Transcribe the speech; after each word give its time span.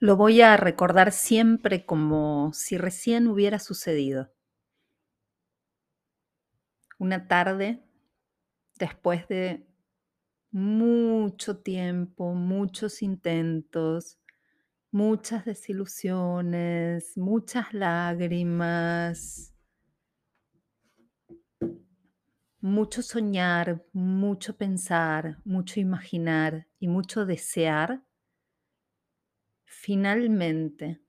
Lo 0.00 0.16
voy 0.16 0.42
a 0.42 0.56
recordar 0.56 1.10
siempre 1.10 1.84
como 1.84 2.52
si 2.52 2.78
recién 2.78 3.26
hubiera 3.26 3.58
sucedido. 3.58 4.30
Una 6.98 7.26
tarde, 7.26 7.82
después 8.78 9.26
de 9.26 9.66
mucho 10.52 11.58
tiempo, 11.58 12.32
muchos 12.34 13.02
intentos, 13.02 14.20
muchas 14.92 15.44
desilusiones, 15.44 17.16
muchas 17.16 17.74
lágrimas, 17.74 19.52
mucho 22.60 23.02
soñar, 23.02 23.84
mucho 23.92 24.56
pensar, 24.56 25.38
mucho 25.44 25.80
imaginar 25.80 26.68
y 26.78 26.86
mucho 26.86 27.26
desear, 27.26 28.04
finalmente 29.68 31.00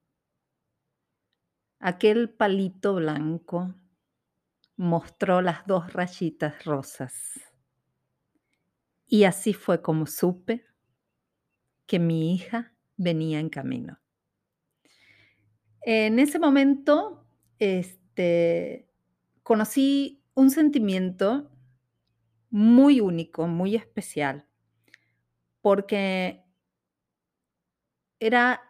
aquel 1.80 2.30
palito 2.30 2.96
blanco 2.96 3.74
mostró 4.76 5.42
las 5.42 5.66
dos 5.66 5.94
rayitas 5.94 6.64
rosas. 6.66 7.40
Y 9.08 9.24
así 9.24 9.54
fue 9.54 9.82
como 9.82 10.06
supe 10.06 10.66
que 11.88 12.00
mi 12.00 12.36
hija 12.36 12.76
venía 12.98 13.40
en 13.40 13.50
camino. 13.50 14.00
En 15.82 16.20
ese 16.20 16.38
momento, 16.38 17.26
este, 17.58 18.90
conocí 19.42 20.22
un 20.34 20.52
sentimiento 20.52 21.50
muy 22.50 23.00
único, 23.00 23.48
muy 23.48 23.76
especial, 23.76 24.48
porque 25.62 26.44
era 28.20 28.62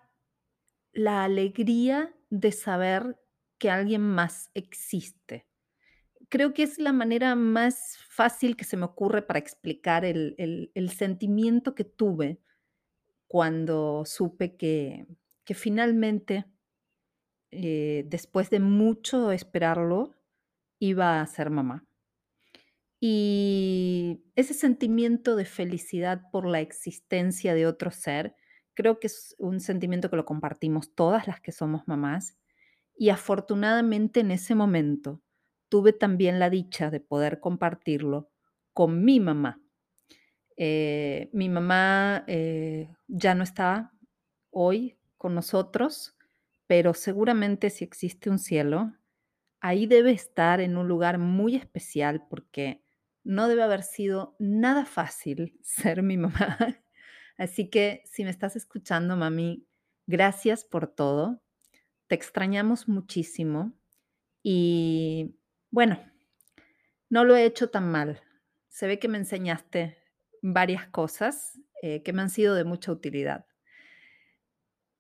la 0.94 1.24
alegría 1.24 2.14
de 2.30 2.52
saber 2.52 3.20
que 3.58 3.70
alguien 3.70 4.02
más 4.02 4.50
existe. 4.54 5.46
Creo 6.30 6.54
que 6.54 6.64
es 6.64 6.78
la 6.78 6.94
manera 6.94 7.36
más 7.36 7.98
fácil 8.10 8.56
que 8.56 8.64
se 8.64 8.78
me 8.78 8.86
ocurre 8.86 9.22
para 9.22 9.40
explicar 9.40 10.06
el, 10.06 10.92
sentimiento 10.96 11.76
que 11.76 11.84
tuve 11.84 12.40
cuando 13.28 14.04
supe 14.06 14.56
que, 14.56 15.08
que 15.44 15.54
finalmente, 15.56 16.46
eh, 17.52 18.04
después 18.08 18.50
de 18.50 18.60
mucho 18.60 19.32
esperarlo, 19.32 20.16
iba 20.80 21.22
a 21.22 21.28
ser 21.28 21.50
mamá. 21.50 21.86
Y 23.02 24.22
ese 24.36 24.54
sentimiento 24.54 25.36
de 25.36 25.46
felicidad 25.46 26.30
por 26.32 26.46
la 26.46 26.60
existencia 26.60 27.54
de 27.54 27.66
otro 27.66 27.92
ser, 27.92 28.36
creo 28.80 28.98
que 28.98 29.08
es 29.08 29.36
un 29.40 29.60
sentimiento 29.60 30.10
que 30.10 30.16
lo 30.16 30.24
compartimos 30.24 30.96
todas 30.96 31.28
las 31.28 31.42
que 31.42 31.52
somos 31.52 31.86
mamás. 31.86 32.38
Y 32.96 33.10
afortunadamente 33.10 34.22
en 34.22 34.32
ese 34.32 34.56
momento 34.56 35.22
tuve 35.68 35.92
también 35.92 36.40
la 36.40 36.50
dicha 36.50 36.90
de 36.90 37.02
poder 37.02 37.42
compartirlo 37.42 38.30
con 38.72 39.04
mi 39.04 39.20
mamá. 39.20 39.62
Eh, 40.56 41.30
mi 41.34 41.50
mamá 41.50 42.24
eh, 42.28 42.96
ya 43.10 43.36
no 43.36 43.44
está 43.44 43.92
hoy 44.50 44.98
con 45.18 45.36
nosotros, 45.36 46.16
pero 46.66 46.94
seguramente 46.94 47.72
si 47.72 47.84
existe 47.84 48.30
un 48.30 48.40
cielo, 48.40 48.94
ahí 49.60 49.88
debe 49.88 50.12
estar 50.12 50.62
en 50.62 50.78
un 50.78 50.88
lugar 50.88 51.18
muy 51.18 51.58
especial 51.58 52.26
porque 52.30 52.82
no 53.26 53.50
debe 53.50 53.64
haber 53.64 53.84
sido 53.84 54.38
nada 54.40 54.86
fácil 54.86 55.60
ser 55.64 56.02
mi 56.02 56.16
mamá. 56.16 56.58
Así 57.40 57.70
que 57.70 58.04
si 58.06 58.26
me 58.26 58.32
estás 58.32 58.58
escuchando, 58.58 59.16
mami, 59.16 59.66
gracias 60.08 60.66
por 60.66 60.88
todo. 60.88 61.42
Te 62.08 62.16
extrañamos 62.16 62.90
muchísimo 62.90 63.72
y 64.44 65.38
bueno, 65.72 66.04
no 67.10 67.24
lo 67.24 67.38
he 67.38 67.46
hecho 67.46 67.70
tan 67.70 67.90
mal. 67.90 68.22
Se 68.68 68.88
ve 68.88 69.00
que 69.00 69.08
me 69.08 69.18
enseñaste 69.18 69.98
varias 70.42 70.88
cosas 70.88 71.58
eh, 71.82 72.04
que 72.04 72.12
me 72.12 72.22
han 72.22 72.30
sido 72.30 72.56
de 72.56 72.66
mucha 72.66 72.92
utilidad. 72.92 73.46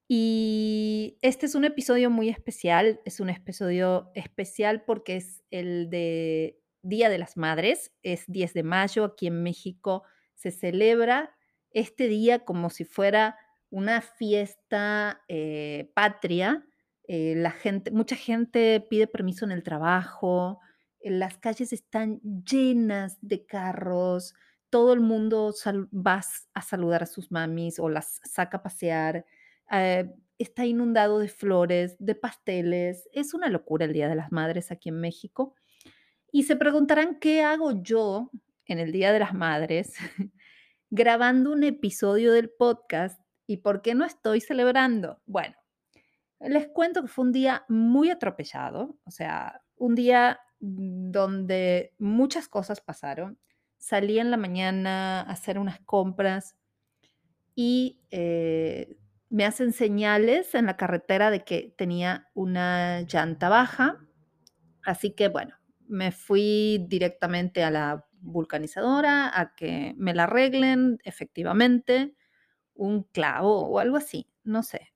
Y 0.08 1.18
este 1.22 1.46
es 1.46 1.56
un 1.56 1.66
episodio 1.66 2.10
muy 2.10 2.30
especial, 2.30 3.02
es 3.04 3.20
un 3.20 3.30
episodio 3.30 4.12
especial 4.16 4.86
porque 4.86 5.18
es 5.18 5.44
el 5.52 5.90
de 5.90 6.64
Día 6.84 7.10
de 7.10 7.18
las 7.18 7.36
Madres, 7.36 7.92
es 8.02 8.24
10 8.28 8.54
de 8.54 8.64
mayo, 8.64 9.04
aquí 9.04 9.28
en 9.28 9.44
México 9.44 10.04
se 10.36 10.52
celebra 10.52 11.36
este 11.72 12.07
día 12.07 12.40
como 12.40 12.69
si 12.69 12.85
fuera 12.85 13.38
una 13.69 14.02
fiesta 14.02 15.22
eh, 15.28 15.91
patria. 15.94 16.66
eh, 17.07 17.34
la 17.35 17.52
gente, 17.52 17.91
mucha 17.91 18.16
gente 18.16 18.81
pide 18.81 19.07
permiso 19.07 19.46
en 19.46 19.52
el 19.52 19.63
trabajo, 19.63 20.59
eh, 21.00 21.12
las 21.12 21.38
calles 21.38 21.74
están 21.74 22.19
llenas 22.22 23.18
de 23.22 23.46
carros, 23.46 24.35
todo 24.69 24.94
el 24.94 25.00
mundo 25.00 25.53
va 25.91 26.22
a 26.53 26.62
saludar 26.62 27.03
a 27.03 27.07
sus 27.07 27.31
mamis 27.31 27.80
o 27.80 27.90
las 27.90 28.22
saca 28.24 28.57
a 28.57 28.63
pasear 28.63 29.25
está 30.40 30.66
inundado 30.66 31.19
de 31.19 31.28
flores, 31.28 31.96
de 32.00 32.16
pasteles. 32.16 33.07
Es 33.12 33.34
una 33.34 33.50
locura 33.50 33.86
el 33.86 33.94
Día 33.94 34.07
de 34.07 34.16
las 34.16 34.31
Madres 34.31 34.72
aquí 34.72 34.90
en 34.90 35.00
México. 35.00 35.53
Y 36.31 36.44
se 36.44 36.56
preguntarán 36.56 37.19
qué 37.19 37.44
hago 37.44 37.84
yo 37.84 38.31
en 38.66 38.80
el 38.80 38.91
Día 38.91 39.12
de 39.12 39.19
las 39.19 39.34
Madres 39.34 39.94
grabando 40.90 41.52
un 41.52 41.64
episodio 41.64 42.32
del 42.34 42.50
podcast 42.50 43.22
y 43.46 43.58
por 43.58 43.82
qué 43.82 43.96
no 43.96 44.06
estoy 44.06 44.42
celebrando. 44.42 45.22
Bueno, 45.26 45.56
les 46.40 46.68
cuento 46.68 47.02
que 47.02 47.08
fue 47.08 47.26
un 47.26 47.32
día 47.32 47.66
muy 47.68 48.10
atropellado, 48.10 48.98
o 49.04 49.12
sea, 49.12 49.62
un 49.76 49.96
día 49.96 50.40
donde 50.60 51.94
muchas 51.98 52.48
cosas 52.48 52.82
pasaron. 52.82 53.40
Salí 53.78 54.20
en 54.20 54.32
la 54.32 54.38
mañana 54.38 55.22
a 55.22 55.32
hacer 55.32 55.58
unas 55.58 55.80
compras 55.82 56.58
y 57.56 58.02
eh, 58.12 58.98
me 59.30 59.46
hacen 59.46 59.74
señales 59.74 60.56
en 60.56 60.66
la 60.66 60.76
carretera 60.76 61.32
de 61.32 61.44
que 61.44 61.74
tenía 61.78 62.30
una 62.34 63.02
llanta 63.02 63.48
baja. 63.50 64.00
Así 64.84 65.12
que 65.12 65.28
bueno, 65.28 65.56
me 65.88 66.12
fui 66.12 66.86
directamente 66.88 67.64
a 67.64 67.72
la 67.72 68.09
vulcanizadora 68.22 69.31
a 69.40 69.56
que 69.56 69.94
me 69.97 70.13
la 70.13 70.24
arreglen 70.25 71.00
efectivamente, 71.03 72.16
un 72.75 73.03
clavo 73.03 73.68
o 73.68 73.80
algo 73.80 73.97
así, 73.97 74.30
no 74.44 74.63
sé. 74.63 74.94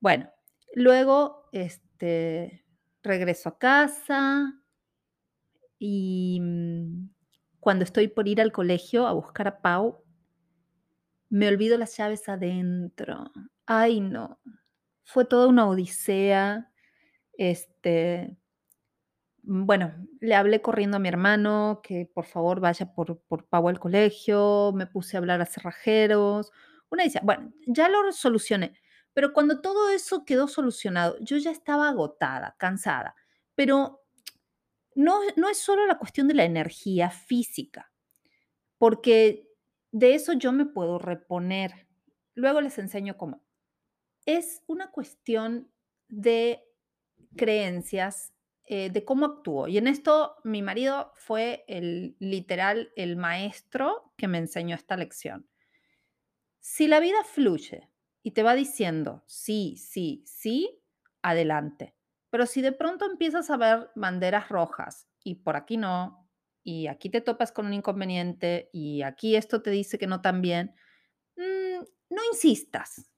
Bueno, 0.00 0.30
luego 0.74 1.48
este, 1.52 2.64
regreso 3.02 3.48
a 3.48 3.58
casa 3.58 4.54
y 5.78 6.38
mm, 6.40 7.08
cuando 7.60 7.84
estoy 7.84 8.08
por 8.08 8.28
ir 8.28 8.40
al 8.40 8.52
colegio 8.52 9.06
a 9.06 9.12
buscar 9.12 9.48
a 9.48 9.60
Pau, 9.62 10.04
Me 11.30 11.48
olvido 11.48 11.76
las 11.78 11.96
llaves 11.96 12.28
adentro. 12.28 13.30
Ay, 13.66 14.00
no. 14.00 14.40
Fue 15.04 15.24
toda 15.24 15.48
una 15.48 15.68
odisea. 15.68 16.72
Este, 17.34 18.37
bueno, 19.50 19.94
le 20.20 20.34
hablé 20.34 20.60
corriendo 20.62 20.98
a 20.98 21.00
mi 21.00 21.08
hermano 21.08 21.80
que 21.82 22.10
por 22.12 22.26
favor 22.26 22.60
vaya 22.60 22.92
por, 22.92 23.20
por 23.22 23.48
Pau 23.48 23.68
al 23.68 23.80
colegio. 23.80 24.72
Me 24.74 24.86
puse 24.86 25.16
a 25.16 25.20
hablar 25.20 25.40
a 25.40 25.46
cerrajeros. 25.46 26.52
Una 26.90 27.04
decía, 27.04 27.22
bueno, 27.24 27.52
ya 27.66 27.88
lo 27.88 28.12
solucioné. 28.12 28.74
Pero 29.14 29.32
cuando 29.32 29.60
todo 29.60 29.90
eso 29.90 30.24
quedó 30.24 30.48
solucionado, 30.48 31.16
yo 31.20 31.36
ya 31.38 31.50
estaba 31.50 31.88
agotada, 31.88 32.56
cansada. 32.58 33.14
Pero 33.54 34.02
no, 34.94 35.20
no 35.36 35.48
es 35.48 35.58
solo 35.58 35.86
la 35.86 35.98
cuestión 35.98 36.28
de 36.28 36.34
la 36.34 36.44
energía 36.44 37.10
física 37.10 37.90
porque 38.78 39.48
de 39.90 40.14
eso 40.14 40.32
yo 40.32 40.52
me 40.52 40.64
puedo 40.64 40.98
reponer. 40.98 41.88
Luego 42.34 42.60
les 42.60 42.78
enseño 42.78 43.18
cómo. 43.18 43.44
Es 44.24 44.62
una 44.66 44.90
cuestión 44.90 45.70
de 46.08 46.64
creencias, 47.36 48.32
eh, 48.68 48.90
de 48.90 49.04
cómo 49.04 49.26
actúo. 49.26 49.66
Y 49.68 49.78
en 49.78 49.86
esto 49.86 50.36
mi 50.44 50.62
marido 50.62 51.12
fue 51.14 51.64
el 51.68 52.16
literal, 52.18 52.92
el 52.96 53.16
maestro 53.16 54.12
que 54.16 54.28
me 54.28 54.38
enseñó 54.38 54.74
esta 54.76 54.96
lección. 54.96 55.48
Si 56.60 56.86
la 56.86 57.00
vida 57.00 57.24
fluye 57.24 57.88
y 58.22 58.32
te 58.32 58.42
va 58.42 58.54
diciendo 58.54 59.24
sí, 59.26 59.76
sí, 59.78 60.22
sí, 60.26 60.82
adelante. 61.22 61.94
Pero 62.30 62.44
si 62.44 62.60
de 62.60 62.72
pronto 62.72 63.06
empiezas 63.06 63.48
a 63.50 63.56
ver 63.56 63.90
banderas 63.94 64.50
rojas 64.50 65.08
y 65.24 65.36
por 65.36 65.56
aquí 65.56 65.78
no, 65.78 66.28
y 66.62 66.88
aquí 66.88 67.08
te 67.08 67.22
topas 67.22 67.52
con 67.52 67.64
un 67.64 67.72
inconveniente 67.72 68.68
y 68.72 69.00
aquí 69.00 69.36
esto 69.36 69.62
te 69.62 69.70
dice 69.70 69.98
que 69.98 70.06
no 70.06 70.20
también, 70.20 70.74
mm, 71.36 71.84
no 72.10 72.22
insistas. 72.30 73.10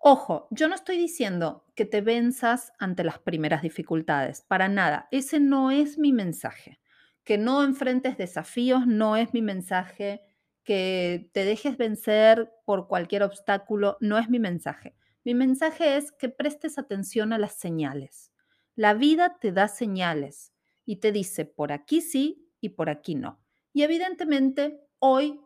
Ojo, 0.00 0.46
yo 0.50 0.68
no 0.68 0.74
estoy 0.74 0.96
diciendo 0.96 1.64
que 1.74 1.84
te 1.84 2.00
venzas 2.00 2.72
ante 2.78 3.04
las 3.04 3.18
primeras 3.18 3.62
dificultades, 3.62 4.42
para 4.42 4.68
nada. 4.68 5.08
Ese 5.10 5.40
no 5.40 5.70
es 5.70 5.98
mi 5.98 6.12
mensaje. 6.12 6.80
Que 7.24 7.36
no 7.36 7.62
enfrentes 7.64 8.16
desafíos 8.16 8.86
no 8.86 9.16
es 9.16 9.34
mi 9.34 9.42
mensaje 9.42 10.22
que 10.64 11.30
te 11.32 11.44
dejes 11.44 11.78
vencer 11.78 12.52
por 12.64 12.88
cualquier 12.88 13.22
obstáculo, 13.22 13.96
no 14.00 14.18
es 14.18 14.28
mi 14.28 14.38
mensaje. 14.38 14.94
Mi 15.24 15.34
mensaje 15.34 15.96
es 15.96 16.12
que 16.12 16.28
prestes 16.28 16.78
atención 16.78 17.32
a 17.32 17.38
las 17.38 17.54
señales. 17.54 18.32
La 18.76 18.94
vida 18.94 19.38
te 19.40 19.50
da 19.50 19.66
señales 19.66 20.52
y 20.84 20.96
te 20.96 21.10
dice 21.10 21.44
por 21.44 21.72
aquí 21.72 22.02
sí 22.02 22.50
y 22.60 22.70
por 22.70 22.90
aquí 22.90 23.14
no. 23.14 23.40
Y 23.72 23.82
evidentemente 23.82 24.80
hoy 24.98 25.40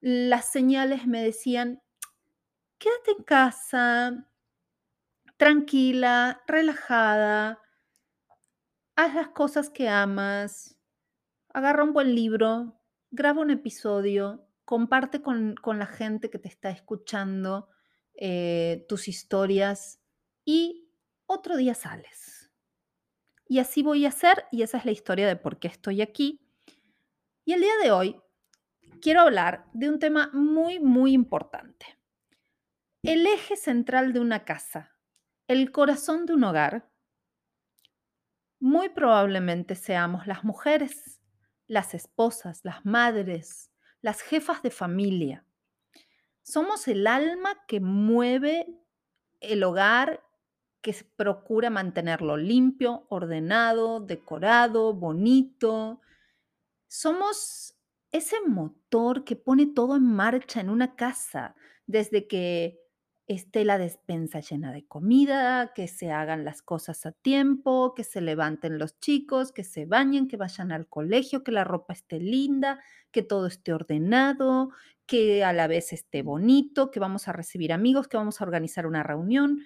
las 0.00 0.50
señales 0.50 1.06
me 1.06 1.22
decían, 1.22 1.80
quédate 2.78 3.10
en 3.16 3.24
casa, 3.24 4.28
tranquila, 5.36 6.42
relajada, 6.46 7.60
haz 8.96 9.14
las 9.14 9.28
cosas 9.28 9.70
que 9.70 9.88
amas, 9.88 10.76
agarra 11.52 11.84
un 11.84 11.92
buen 11.92 12.14
libro, 12.14 12.80
graba 13.10 13.40
un 13.40 13.50
episodio, 13.50 14.48
comparte 14.64 15.22
con, 15.22 15.54
con 15.56 15.78
la 15.78 15.86
gente 15.86 16.30
que 16.30 16.38
te 16.38 16.48
está 16.48 16.70
escuchando 16.70 17.68
eh, 18.14 18.84
tus 18.88 19.08
historias 19.08 20.00
y 20.44 20.90
otro 21.26 21.56
día 21.56 21.74
sales. 21.74 22.50
Y 23.46 23.60
así 23.60 23.82
voy 23.82 24.04
a 24.04 24.08
hacer 24.08 24.44
y 24.52 24.62
esa 24.62 24.78
es 24.78 24.84
la 24.84 24.92
historia 24.92 25.26
de 25.26 25.36
por 25.36 25.58
qué 25.58 25.68
estoy 25.68 26.02
aquí. 26.02 26.40
Y 27.44 27.54
el 27.54 27.60
día 27.60 27.76
de 27.82 27.90
hoy 27.92 28.20
quiero 29.00 29.22
hablar 29.22 29.66
de 29.72 29.88
un 29.88 29.98
tema 29.98 30.30
muy, 30.34 30.80
muy 30.80 31.12
importante. 31.12 31.97
El 33.02 33.28
eje 33.28 33.56
central 33.56 34.12
de 34.12 34.18
una 34.18 34.44
casa, 34.44 34.90
el 35.46 35.70
corazón 35.70 36.26
de 36.26 36.34
un 36.34 36.42
hogar, 36.42 36.90
muy 38.58 38.88
probablemente 38.88 39.76
seamos 39.76 40.26
las 40.26 40.42
mujeres, 40.42 41.20
las 41.68 41.94
esposas, 41.94 42.64
las 42.64 42.84
madres, 42.84 43.70
las 44.00 44.20
jefas 44.20 44.62
de 44.62 44.72
familia. 44.72 45.44
Somos 46.42 46.88
el 46.88 47.06
alma 47.06 47.64
que 47.68 47.78
mueve 47.78 48.66
el 49.38 49.62
hogar, 49.62 50.24
que 50.80 50.92
procura 51.14 51.70
mantenerlo 51.70 52.36
limpio, 52.36 53.06
ordenado, 53.10 54.00
decorado, 54.00 54.92
bonito. 54.92 56.00
Somos 56.88 57.76
ese 58.10 58.40
motor 58.44 59.22
que 59.22 59.36
pone 59.36 59.66
todo 59.66 59.94
en 59.94 60.04
marcha 60.04 60.60
en 60.60 60.68
una 60.68 60.96
casa, 60.96 61.54
desde 61.86 62.26
que 62.26 62.87
esté 63.28 63.66
la 63.66 63.76
despensa 63.76 64.40
llena 64.40 64.72
de 64.72 64.86
comida, 64.86 65.72
que 65.74 65.86
se 65.86 66.10
hagan 66.10 66.46
las 66.46 66.62
cosas 66.62 67.04
a 67.04 67.12
tiempo, 67.12 67.94
que 67.94 68.02
se 68.02 68.22
levanten 68.22 68.78
los 68.78 68.98
chicos, 69.00 69.52
que 69.52 69.64
se 69.64 69.84
bañen, 69.84 70.28
que 70.28 70.38
vayan 70.38 70.72
al 70.72 70.88
colegio, 70.88 71.44
que 71.44 71.52
la 71.52 71.62
ropa 71.62 71.92
esté 71.92 72.20
linda, 72.20 72.80
que 73.10 73.22
todo 73.22 73.46
esté 73.46 73.74
ordenado, 73.74 74.70
que 75.04 75.44
a 75.44 75.52
la 75.52 75.66
vez 75.66 75.92
esté 75.92 76.22
bonito, 76.22 76.90
que 76.90 77.00
vamos 77.00 77.28
a 77.28 77.32
recibir 77.32 77.70
amigos, 77.72 78.08
que 78.08 78.16
vamos 78.16 78.40
a 78.40 78.44
organizar 78.44 78.86
una 78.86 79.02
reunión. 79.02 79.60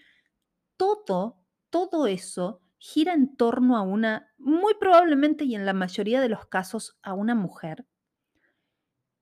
Todo, 0.76 1.38
todo 1.70 2.08
eso 2.08 2.60
gira 2.78 3.14
en 3.14 3.36
torno 3.36 3.76
a 3.76 3.82
una, 3.82 4.34
muy 4.38 4.74
probablemente 4.74 5.44
y 5.44 5.54
en 5.54 5.66
la 5.66 5.72
mayoría 5.72 6.20
de 6.20 6.28
los 6.28 6.46
casos, 6.46 6.98
a 7.02 7.14
una 7.14 7.36
mujer. 7.36 7.86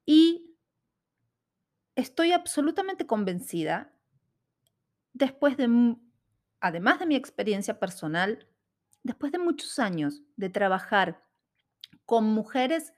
Y 0.06 0.56
estoy 1.94 2.32
absolutamente 2.32 3.06
convencida 3.06 3.92
después 5.12 5.56
de, 5.56 5.96
además 6.60 6.98
de 7.00 7.06
mi 7.06 7.16
experiencia 7.16 7.78
personal, 7.78 8.46
después 9.02 9.32
de 9.32 9.38
muchos 9.38 9.78
años 9.78 10.22
de 10.36 10.50
trabajar 10.50 11.24
con 12.06 12.24
mujeres 12.24 12.92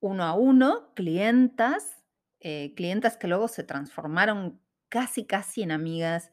uno 0.00 0.24
a 0.24 0.34
uno, 0.34 0.92
clientas, 0.94 2.02
eh, 2.40 2.74
clientas 2.74 3.16
que 3.16 3.28
luego 3.28 3.48
se 3.48 3.64
transformaron 3.64 4.60
casi, 4.88 5.26
casi 5.26 5.62
en 5.62 5.72
amigas, 5.72 6.32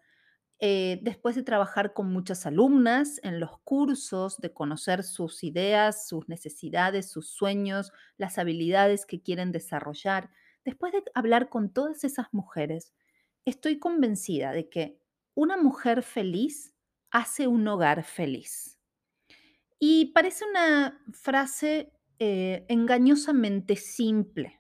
eh, 0.60 1.00
después 1.04 1.36
de 1.36 1.44
trabajar 1.44 1.94
con 1.94 2.12
muchas 2.12 2.46
alumnas 2.48 3.20
en 3.24 3.40
los 3.40 3.60
cursos, 3.60 4.38
de 4.40 4.54
conocer 4.54 5.04
sus 5.04 5.44
ideas, 5.44 6.08
sus 6.08 6.28
necesidades, 6.30 7.12
sus 7.12 7.30
sueños, 7.30 7.92
las 8.18 8.40
habilidades 8.40 9.06
que 9.06 9.22
quieren 9.22 9.52
desarrollar, 9.52 10.32
después 10.66 10.94
de 10.94 11.04
hablar 11.14 11.50
con 11.50 11.72
todas 11.72 12.04
esas 12.04 12.28
mujeres, 12.32 12.94
estoy 13.46 13.78
convencida 13.80 14.52
de 14.52 14.70
que 14.70 15.00
una 15.38 15.56
mujer 15.56 16.02
feliz 16.02 16.74
hace 17.12 17.46
un 17.46 17.68
hogar 17.68 18.04
feliz. 18.04 18.80
Y 19.78 20.12
parece 20.12 20.46
una 20.46 21.00
frase 21.14 21.94
eh, 22.18 22.66
engañosamente 22.70 23.76
simple, 23.76 24.60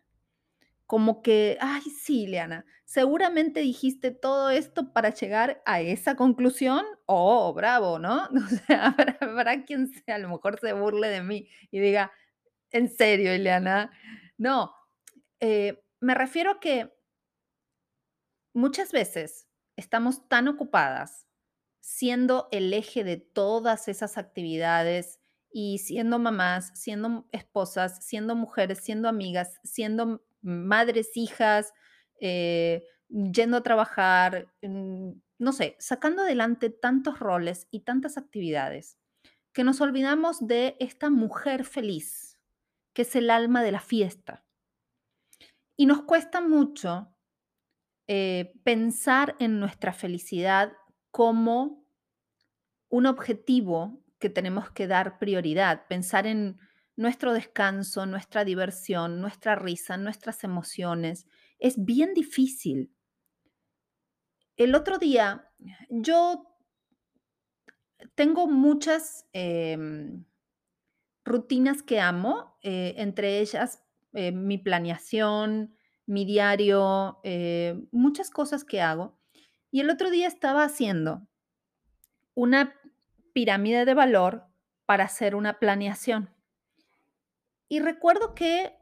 como 0.85 1.24
que, 1.24 1.57
ay, 1.59 1.81
sí, 1.81 2.27
Leana, 2.27 2.63
seguramente 2.85 3.62
dijiste 3.62 4.12
todo 4.12 4.51
esto 4.51 4.94
para 4.94 5.09
llegar 5.09 5.63
a 5.65 5.81
esa 5.81 6.15
conclusión. 6.15 6.85
Oh, 7.07 7.51
bravo, 7.56 7.97
¿no? 7.97 8.30
O 8.35 8.47
sea, 8.47 8.95
habrá, 9.19 9.65
quien 9.65 9.88
sea, 9.88 10.15
a 10.15 10.19
lo 10.19 10.30
mejor 10.30 10.59
se 10.59 10.73
burle 10.73 11.07
de 11.07 11.23
mí 11.23 11.50
y 11.71 11.80
diga, 11.80 12.12
en 12.69 12.88
serio, 12.88 13.33
Ileana. 13.33 13.91
No, 14.38 14.75
eh, 15.39 15.83
me 16.00 16.13
refiero 16.13 16.51
a 16.51 16.59
que 16.59 16.94
muchas 18.53 18.91
veces 18.91 19.46
estamos 19.77 20.27
tan 20.27 20.50
ocupadas 20.50 21.27
siendo 21.88 22.50
el 22.51 22.74
eje 22.74 23.06
de 23.06 23.15
todas 23.15 23.88
esas 23.88 24.18
actividades 24.18 25.21
y 25.50 25.77
siendo 25.77 26.19
mamás, 26.19 26.71
siendo 26.75 27.29
esposas, 27.31 28.06
siendo 28.06 28.35
mujeres, 28.35 28.79
siendo 28.83 29.07
amigas, 29.07 29.57
siendo 29.63 30.21
madres, 30.41 31.15
hijas, 31.15 31.74
eh, 32.19 32.83
yendo 33.07 33.56
a 33.56 33.63
trabajar, 33.63 34.53
mm, 34.62 35.12
no 35.39 35.51
sé, 35.53 35.77
sacando 35.80 36.23
adelante 36.23 36.69
tantos 36.69 37.19
roles 37.19 37.69
y 37.71 37.85
tantas 37.85 38.18
actividades, 38.18 39.00
que 39.53 39.63
nos 39.63 39.80
olvidamos 39.80 40.45
de 40.45 40.75
esta 40.81 41.09
mujer 41.09 41.63
feliz, 41.63 42.38
que 42.94 43.03
es 43.03 43.15
el 43.15 43.30
alma 43.30 43.63
de 43.63 43.71
la 43.71 43.80
fiesta. 43.80 44.45
Y 45.77 45.85
nos 45.85 46.01
cuesta 46.01 46.41
mucho 46.41 47.15
eh, 48.07 48.54
pensar 48.63 49.36
en 49.39 49.59
nuestra 49.59 49.94
felicidad 49.94 50.74
como 51.12 51.86
un 52.89 53.06
objetivo 53.06 54.01
que 54.19 54.30
tenemos 54.30 54.71
que 54.71 54.88
dar 54.88 55.19
prioridad, 55.19 55.88
pensar 55.88 56.25
en 56.25 56.57
nuestro 56.95 57.33
descanso, 57.33 58.06
nuestra 58.06 58.44
diversión, 58.44 59.21
nuestra 59.21 59.56
risa, 59.56 59.98
nuestras 59.98 60.44
emociones. 60.44 61.27
Es 61.59 61.83
bien 61.83 62.13
difícil. 62.13 62.92
El 64.56 64.73
otro 64.73 64.97
día, 64.97 65.52
yo 65.90 66.57
tengo 68.16 68.47
muchas 68.47 69.28
em, 69.33 70.26
rutinas 71.23 71.83
que 71.83 71.99
amo, 71.99 72.57
eh, 72.64 72.95
entre 72.97 73.40
ellas 73.40 73.83
eh, 74.14 74.31
mi 74.31 74.57
planeación, 74.57 75.77
mi 76.07 76.26
diario, 76.26 77.19
eh, 77.23 77.80
muchas 77.92 78.31
cosas 78.31 78.64
que 78.64 78.81
hago. 78.81 79.19
Y 79.69 79.81
el 79.81 79.90
otro 79.90 80.09
día 80.09 80.28
estaba 80.28 80.64
haciendo 80.64 81.28
una 82.33 82.73
pirámide 83.33 83.85
de 83.85 83.94
valor 83.94 84.45
para 84.85 85.04
hacer 85.04 85.35
una 85.35 85.59
planeación. 85.59 86.33
Y 87.69 87.81
recuerdo 87.81 88.33
que 88.33 88.73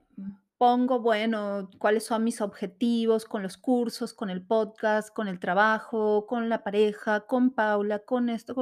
pongo, 0.57 0.99
bueno, 0.99 1.69
cuáles 1.79 2.05
son 2.05 2.23
mis 2.23 2.39
objetivos 2.41 3.25
con 3.25 3.43
los 3.43 3.57
cursos, 3.57 4.13
con 4.13 4.29
el 4.29 4.45
podcast, 4.45 5.13
con 5.13 5.27
el 5.27 5.39
trabajo, 5.39 6.27
con 6.27 6.47
la 6.47 6.63
pareja, 6.63 7.25
con 7.25 7.49
Paula, 7.49 7.99
con 7.99 8.29
esto. 8.29 8.55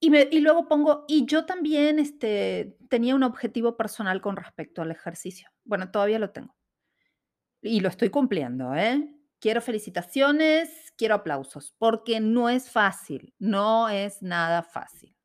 Y, 0.00 0.14
y 0.36 0.40
luego 0.40 0.68
pongo, 0.68 1.04
y 1.06 1.24
yo 1.24 1.46
también 1.46 1.98
este, 1.98 2.76
tenía 2.90 3.14
un 3.14 3.22
objetivo 3.22 3.76
personal 3.76 4.20
con 4.20 4.36
respecto 4.36 4.82
al 4.82 4.90
ejercicio. 4.90 5.48
Bueno, 5.64 5.90
todavía 5.90 6.18
lo 6.18 6.30
tengo. 6.30 6.54
Y 7.66 7.80
lo 7.80 7.88
estoy 7.88 8.10
cumpliendo, 8.10 8.74
¿eh? 8.74 9.10
Quiero 9.40 9.62
felicitaciones, 9.62 10.92
quiero 10.98 11.14
aplausos, 11.14 11.74
porque 11.78 12.20
no 12.20 12.50
es 12.50 12.70
fácil, 12.70 13.34
no 13.38 13.88
es 13.88 14.20
nada 14.20 14.62
fácil. 14.62 15.16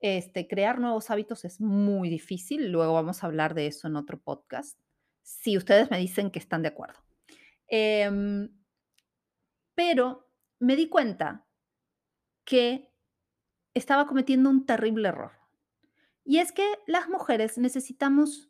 Este, 0.00 0.48
crear 0.48 0.80
nuevos 0.80 1.10
hábitos 1.10 1.44
es 1.44 1.60
muy 1.60 2.08
difícil, 2.08 2.72
luego 2.72 2.94
vamos 2.94 3.22
a 3.22 3.26
hablar 3.26 3.54
de 3.54 3.68
eso 3.68 3.86
en 3.86 3.94
otro 3.94 4.20
podcast, 4.20 4.80
si 5.22 5.56
ustedes 5.56 5.92
me 5.92 5.98
dicen 5.98 6.32
que 6.32 6.40
están 6.40 6.62
de 6.62 6.68
acuerdo. 6.68 6.98
Em, 7.68 8.48
pero 9.76 10.28
me 10.58 10.74
di 10.74 10.88
cuenta 10.88 11.46
que 12.44 12.92
estaba 13.74 14.08
cometiendo 14.08 14.50
un 14.50 14.66
terrible 14.66 15.08
error. 15.08 15.32
Y 16.24 16.38
es 16.38 16.50
que 16.50 16.66
las 16.88 17.08
mujeres 17.08 17.58
necesitamos 17.58 18.49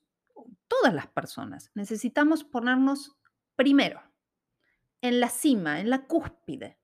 todas 0.69 0.95
las 0.95 1.07
personas, 1.09 1.71
necesitamos 1.75 2.45
ponernos 2.45 3.17
primero, 3.57 4.03
en 5.03 5.21
la 5.21 5.29
cima, 5.29 5.81
en 5.81 5.91
la 5.91 6.07
cúspide. 6.07 6.79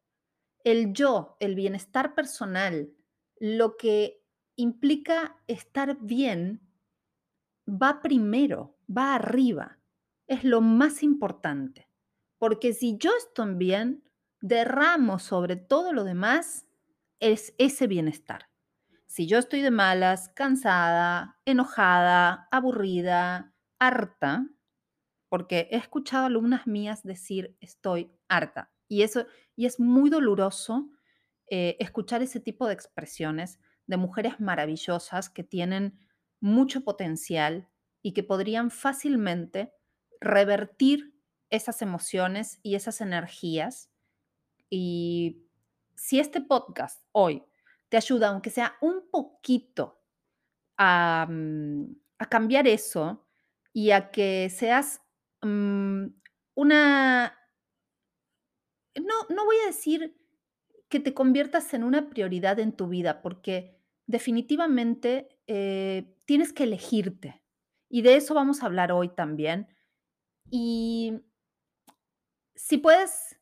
El 0.65 0.93
yo, 0.93 1.37
el 1.41 1.55
bienestar 1.55 2.15
personal, 2.15 2.93
lo 3.39 3.77
que 3.77 4.23
implica 4.57 5.37
estar 5.47 5.99
bien, 6.01 6.61
va 7.69 8.01
primero, 8.03 8.79
va 8.89 9.15
arriba. 9.15 9.79
es 10.29 10.43
lo 10.43 10.61
más 10.61 11.05
importante, 11.05 11.89
porque 12.39 12.73
si 12.73 12.99
yo 12.99 13.13
estoy 13.17 13.55
bien, 13.55 14.03
derramo 14.41 15.21
sobre 15.21 15.55
todo 15.55 15.93
lo 15.93 16.03
demás 16.03 16.67
es 17.21 17.55
ese 17.59 17.87
bienestar. 17.87 18.51
Si 19.17 19.27
yo 19.27 19.39
estoy 19.39 19.63
de 19.63 19.71
malas, 19.71 20.29
cansada, 20.35 21.41
enojada, 21.47 22.49
aburrida, 22.51 23.55
harta, 23.79 24.47
porque 25.31 25.69
he 25.71 25.77
escuchado 25.77 26.27
alumnas 26.27 26.67
mías 26.67 27.03
decir 27.03 27.57
estoy 27.63 28.13
harta 28.29 28.75
y 28.89 29.05
eso 29.05 29.25
y 29.57 29.65
es 29.65 29.81
muy 29.81 30.11
doloroso 30.11 30.91
eh, 31.49 31.79
escuchar 31.81 32.21
ese 32.21 32.41
tipo 32.41 32.67
de 32.67 32.75
expresiones 32.75 33.59
de 33.87 33.97
mujeres 33.97 34.39
maravillosas 34.39 35.31
que 35.31 35.45
tienen 35.45 35.99
mucho 36.39 36.85
potencial 36.85 37.71
y 38.03 38.13
que 38.13 38.23
podrían 38.23 38.71
fácilmente 38.71 39.73
revertir 40.21 41.15
esas 41.49 41.81
emociones 41.81 42.61
y 42.63 42.75
esas 42.75 43.01
energías. 43.01 43.91
Y 44.69 45.47
si 45.95 46.21
este 46.21 46.43
podcast 46.43 47.03
hoy 47.13 47.43
te 47.88 47.97
ayuda, 47.97 48.28
aunque 48.28 48.50
sea 48.50 48.76
un 48.81 49.09
poquito, 49.11 50.00
a, 50.78 51.26
mm, 51.28 51.97
cambiar 52.28 52.66
eso 52.66 53.26
y 53.73 53.90
a 53.90 54.11
que 54.11 54.50
seas 54.50 55.00
mm, 55.43 56.07
una, 56.55 57.38
no, 58.97 59.14
no 59.28 59.45
voy 59.45 59.57
a 59.64 59.66
decir 59.66 60.16
que 60.88 61.00
te 61.00 61.14
conviertas 61.14 61.75
en 61.75 61.85
una 61.85 62.09
prioridad 62.09 62.59
en 62.59 62.73
tu 62.73 62.88
vida, 62.88 63.23
porque 63.23 63.78
definitivamente 64.07 65.28
eh, 65.47 66.16
tienes 66.25 66.52
que 66.52 66.64
elegirte. 66.64 67.43
Y 67.88 68.02
de 68.02 68.16
eso 68.16 68.35
vamos 68.35 68.62
a 68.62 68.66
hablar 68.66 68.93
hoy 68.93 69.09
también. 69.09 69.69
Y 70.50 71.21
si 72.55 72.78
puedes 72.78 73.38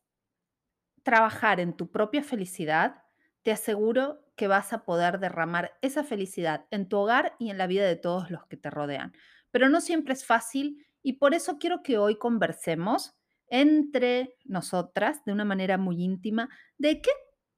trabajar 1.03 1.59
en 1.59 1.77
tu 1.77 1.91
propia 1.91 2.23
felicidad, 2.23 3.03
te 3.43 3.51
aseguro 3.51 4.24
que 4.35 4.47
vas 4.47 4.73
a 4.73 4.83
poder 4.83 5.19
derramar 5.19 5.77
esa 5.81 6.03
felicidad 6.03 6.65
en 6.71 6.87
tu 6.87 6.97
hogar 6.97 7.35
y 7.39 7.49
en 7.49 7.57
la 7.57 7.67
vida 7.67 7.85
de 7.85 7.95
todos 7.95 8.29
los 8.29 8.45
que 8.47 8.57
te 8.57 8.69
rodean. 8.69 9.13
Pero 9.51 9.69
no 9.69 9.81
siempre 9.81 10.13
es 10.13 10.25
fácil 10.25 10.85
y 11.01 11.13
por 11.13 11.33
eso 11.33 11.57
quiero 11.57 11.83
que 11.83 11.97
hoy 11.97 12.17
conversemos 12.17 13.15
entre 13.47 14.35
nosotras 14.43 15.23
de 15.25 15.31
una 15.31 15.45
manera 15.45 15.77
muy 15.77 16.03
íntima 16.03 16.49
de 16.77 17.01
qué 17.01 17.11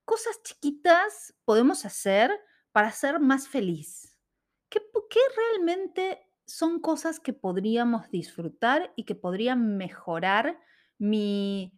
cosas 0.06 0.42
chiquitas 0.44 1.36
podemos 1.46 1.86
hacer 1.86 2.32
para 2.72 2.92
ser 2.92 3.20
más 3.20 3.48
feliz. 3.48 4.18
¿Qué, 4.70 4.80
qué 5.10 5.20
realmente 5.36 6.20
son 6.46 6.80
cosas 6.80 7.20
que 7.20 7.34
podríamos 7.34 8.10
disfrutar 8.10 8.94
y 8.96 9.06
que 9.06 9.16
podrían 9.16 9.78
mejorar 9.78 10.60
mi, 10.98 11.74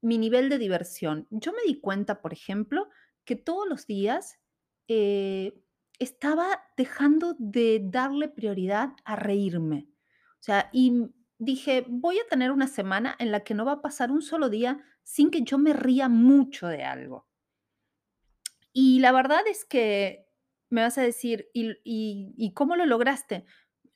mi 0.00 0.18
nivel 0.18 0.48
de 0.48 0.58
diversión? 0.58 1.26
Yo 1.30 1.52
me 1.52 1.62
di 1.66 1.80
cuenta, 1.80 2.20
por 2.20 2.32
ejemplo, 2.32 2.88
que 3.24 3.36
todos 3.36 3.68
los 3.68 3.86
días 3.86 4.38
eh, 4.88 5.64
estaba 5.98 6.62
dejando 6.76 7.36
de 7.38 7.80
darle 7.82 8.28
prioridad 8.28 8.90
a 9.04 9.16
reírme. 9.16 9.88
O 10.40 10.42
sea, 10.42 10.68
y 10.72 11.06
dije, 11.38 11.84
voy 11.88 12.18
a 12.18 12.28
tener 12.28 12.50
una 12.50 12.66
semana 12.66 13.16
en 13.18 13.32
la 13.32 13.44
que 13.44 13.54
no 13.54 13.64
va 13.64 13.72
a 13.72 13.82
pasar 13.82 14.10
un 14.10 14.22
solo 14.22 14.48
día 14.50 14.84
sin 15.02 15.30
que 15.30 15.42
yo 15.42 15.58
me 15.58 15.72
ría 15.72 16.08
mucho 16.08 16.66
de 16.66 16.84
algo. 16.84 17.26
Y 18.72 19.00
la 19.00 19.12
verdad 19.12 19.46
es 19.46 19.64
que 19.64 20.26
me 20.68 20.82
vas 20.82 20.98
a 20.98 21.02
decir, 21.02 21.48
¿y, 21.54 22.52
cómo 22.54 22.76
lo 22.76 22.84
lograste? 22.86 23.44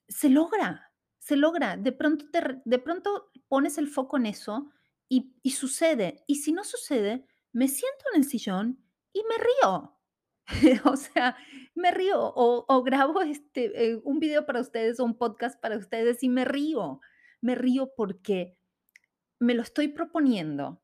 Se 0.08 0.30
logra, 0.30 0.92
se 1.18 1.36
logra. 1.36 1.76
De 1.76 1.92
pronto, 1.92 2.26
te, 2.30 2.60
de 2.64 2.78
pronto 2.78 3.30
pones 3.48 3.76
el 3.78 3.88
foco 3.88 4.16
en 4.16 4.26
eso 4.26 4.70
y 5.08 5.50
sucede. 5.50 6.22
Y 6.26 6.36
si 6.36 6.52
no 6.52 6.62
sucede, 6.64 7.26
me 7.52 7.66
siento 7.66 8.04
en 8.12 8.20
el 8.20 8.28
sillón 8.28 8.87
y 9.12 9.22
me 9.24 9.36
río. 9.36 9.94
o 10.84 10.96
sea, 10.96 11.36
me 11.74 11.90
río 11.90 12.20
o, 12.20 12.64
o 12.68 12.82
grabo 12.82 13.20
este, 13.22 13.90
eh, 13.90 14.00
un 14.04 14.18
video 14.18 14.46
para 14.46 14.60
ustedes 14.60 14.98
o 15.00 15.04
un 15.04 15.16
podcast 15.16 15.60
para 15.60 15.76
ustedes 15.76 16.22
y 16.22 16.28
me 16.28 16.44
río. 16.44 17.00
Me 17.40 17.54
río 17.54 17.92
porque 17.96 18.56
me 19.38 19.54
lo 19.54 19.62
estoy 19.62 19.88
proponiendo 19.88 20.82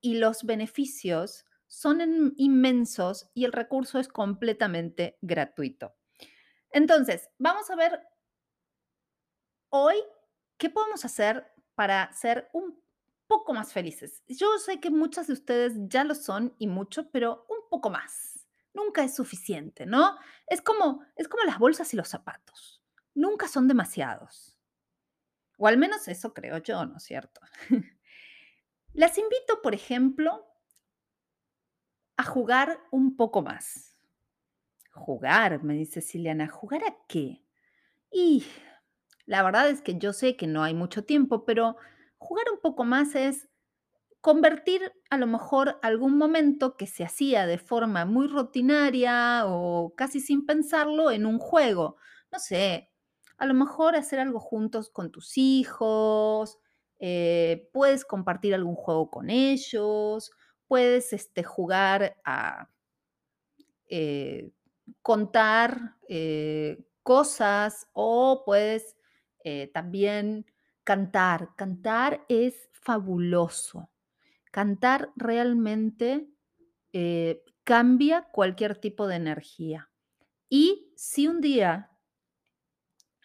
y 0.00 0.14
los 0.14 0.44
beneficios 0.44 1.44
son 1.66 2.34
inmensos 2.36 3.30
y 3.34 3.44
el 3.44 3.52
recurso 3.52 3.98
es 3.98 4.08
completamente 4.08 5.18
gratuito. 5.20 5.94
Entonces, 6.70 7.28
vamos 7.38 7.70
a 7.70 7.76
ver 7.76 8.00
hoy 9.70 9.96
qué 10.56 10.70
podemos 10.70 11.04
hacer 11.04 11.46
para 11.74 12.12
ser 12.12 12.48
un 12.52 12.82
poco 13.28 13.54
más 13.54 13.72
felices. 13.72 14.24
Yo 14.26 14.58
sé 14.58 14.80
que 14.80 14.90
muchas 14.90 15.28
de 15.28 15.34
ustedes 15.34 15.74
ya 15.86 16.02
lo 16.02 16.14
son 16.14 16.54
y 16.58 16.66
mucho, 16.66 17.10
pero 17.10 17.46
un 17.48 17.68
poco 17.70 17.90
más. 17.90 18.48
Nunca 18.74 19.04
es 19.04 19.14
suficiente, 19.14 19.86
¿no? 19.86 20.18
Es 20.46 20.62
como, 20.62 21.04
es 21.14 21.28
como 21.28 21.44
las 21.44 21.58
bolsas 21.58 21.92
y 21.94 21.96
los 21.96 22.08
zapatos. 22.08 22.82
Nunca 23.14 23.46
son 23.46 23.68
demasiados. 23.68 24.56
O 25.58 25.66
al 25.66 25.76
menos 25.76 26.08
eso 26.08 26.34
creo 26.34 26.58
yo, 26.58 26.84
¿no 26.86 26.96
es 26.96 27.02
cierto? 27.04 27.40
Las 28.92 29.18
invito, 29.18 29.60
por 29.62 29.74
ejemplo, 29.74 30.46
a 32.16 32.24
jugar 32.24 32.80
un 32.90 33.16
poco 33.16 33.42
más. 33.42 33.96
Jugar, 34.92 35.62
me 35.62 35.74
dice 35.74 36.00
Siliana, 36.00 36.48
¿jugar 36.48 36.82
a 36.84 36.96
qué? 37.06 37.44
Y 38.10 38.46
la 39.26 39.42
verdad 39.42 39.68
es 39.68 39.82
que 39.82 39.98
yo 39.98 40.12
sé 40.12 40.36
que 40.36 40.46
no 40.46 40.62
hay 40.62 40.74
mucho 40.74 41.04
tiempo, 41.04 41.44
pero 41.44 41.76
jugar 42.18 42.46
un 42.52 42.60
poco 42.60 42.84
más 42.84 43.14
es 43.14 43.48
convertir 44.20 44.92
a 45.10 45.16
lo 45.18 45.26
mejor 45.26 45.78
algún 45.82 46.18
momento 46.18 46.76
que 46.76 46.86
se 46.86 47.04
hacía 47.04 47.46
de 47.46 47.58
forma 47.58 48.04
muy 48.04 48.26
rutinaria 48.26 49.44
o 49.46 49.94
casi 49.96 50.20
sin 50.20 50.44
pensarlo 50.44 51.10
en 51.10 51.24
un 51.26 51.38
juego. 51.38 51.96
No 52.30 52.38
sé, 52.38 52.90
a 53.38 53.46
lo 53.46 53.54
mejor 53.54 53.96
hacer 53.96 54.20
algo 54.20 54.40
juntos 54.40 54.90
con 54.90 55.10
tus 55.12 55.38
hijos, 55.38 56.58
eh, 56.98 57.70
puedes 57.72 58.04
compartir 58.04 58.54
algún 58.54 58.74
juego 58.74 59.08
con 59.10 59.30
ellos, 59.30 60.32
puedes 60.66 61.12
este, 61.12 61.44
jugar 61.44 62.16
a 62.24 62.68
eh, 63.86 64.50
contar 65.02 65.96
eh, 66.08 66.84
cosas 67.02 67.86
o 67.92 68.42
puedes 68.44 68.96
también 69.72 70.44
cantar. 70.88 71.50
Cantar 71.54 72.24
es 72.30 72.70
fabuloso. 72.72 73.90
Cantar 74.50 75.12
realmente 75.16 76.30
cambia 77.62 78.22
cualquier 78.32 78.74
tipo 78.74 79.06
de 79.06 79.16
energía. 79.16 79.90
Y 80.48 80.90
si 80.96 81.28
un 81.28 81.42
día 81.42 81.90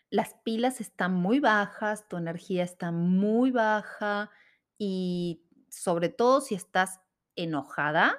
las 0.09 0.33
pilas 0.43 0.81
están 0.81 1.13
muy 1.13 1.39
bajas, 1.39 2.05
tu 2.09 2.17
energía 2.17 2.65
está 2.65 2.91
muy 2.91 3.51
baja 3.51 4.29
y 4.77 5.45
sobre 5.69 6.09
todo 6.09 6.41
si 6.41 6.55
estás 6.55 6.99
enojada, 7.37 8.17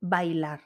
bailar. 0.00 0.64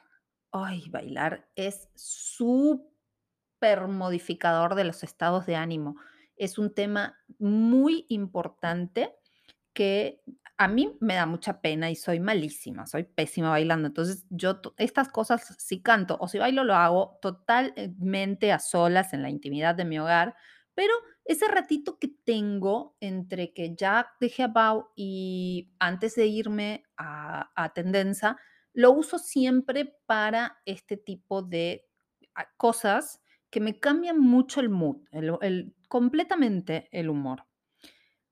Ay, 0.51 0.89
bailar 0.89 1.47
es 1.55 1.89
súper 1.93 3.87
modificador 3.87 4.73
de 4.73 4.83
los 4.83 5.03
estados 5.03 5.45
de 5.45 5.57
ánimo. 5.57 5.95
Es 6.43 6.57
un 6.57 6.73
tema 6.73 7.17
muy 7.39 8.05
importante 8.09 9.15
que 9.73 10.21
a 10.57 10.67
mí 10.67 10.97
me 10.99 11.15
da 11.15 11.25
mucha 11.25 11.61
pena 11.61 11.89
y 11.89 11.95
soy 11.95 12.19
malísima, 12.19 12.85
soy 12.85 13.03
pésima 13.03 13.49
bailando. 13.49 13.87
Entonces, 13.87 14.25
yo 14.29 14.59
estas 14.77 15.09
cosas, 15.09 15.55
si 15.57 15.81
canto 15.81 16.17
o 16.19 16.27
si 16.27 16.37
bailo, 16.37 16.63
lo 16.63 16.75
hago 16.75 17.17
totalmente 17.21 18.51
a 18.51 18.59
solas 18.59 19.13
en 19.13 19.21
la 19.21 19.29
intimidad 19.29 19.75
de 19.75 19.85
mi 19.85 19.99
hogar, 19.99 20.35
pero 20.75 20.93
ese 21.25 21.47
ratito 21.47 21.97
que 21.97 22.09
tengo 22.09 22.97
entre 22.99 23.53
que 23.53 23.75
ya 23.75 24.09
dejé 24.19 24.43
a 24.43 24.47
Bau 24.47 24.89
y 24.95 25.71
antes 25.79 26.15
de 26.15 26.27
irme 26.27 26.83
a, 26.97 27.51
a 27.55 27.73
Tendenza, 27.73 28.37
lo 28.73 28.91
uso 28.91 29.17
siempre 29.17 29.95
para 30.05 30.61
este 30.65 30.97
tipo 30.97 31.41
de 31.41 31.87
ah, 32.35 32.47
cosas 32.57 33.21
que 33.53 33.59
me 33.59 33.79
cambian 33.79 34.19
mucho 34.19 34.59
el 34.59 34.69
mood, 34.69 34.97
el, 35.11 35.75
completamente 35.93 36.89
el 36.91 37.07
humor. 37.07 37.45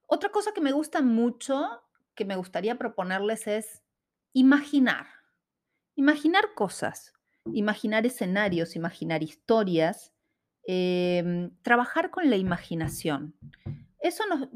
Otra 0.07 0.31
cosa 0.31 0.51
que 0.51 0.61
me 0.61 0.71
gusta 0.71 1.03
mucho, 1.03 1.69
que 2.15 2.25
me 2.25 2.35
gustaría 2.35 2.75
proponerles 2.75 3.45
es 3.45 3.83
imaginar. 4.33 5.05
Imaginar 5.93 6.55
cosas, 6.55 7.13
imaginar 7.45 8.05
escenarios, 8.07 8.75
imaginar 8.75 9.21
historias 9.21 10.11
Em, 10.63 11.51
trabajar 11.63 12.11
con 12.11 12.29
la 12.29 12.35
imaginación. 12.35 13.35
Eso 13.99 14.23
nos, 14.27 14.47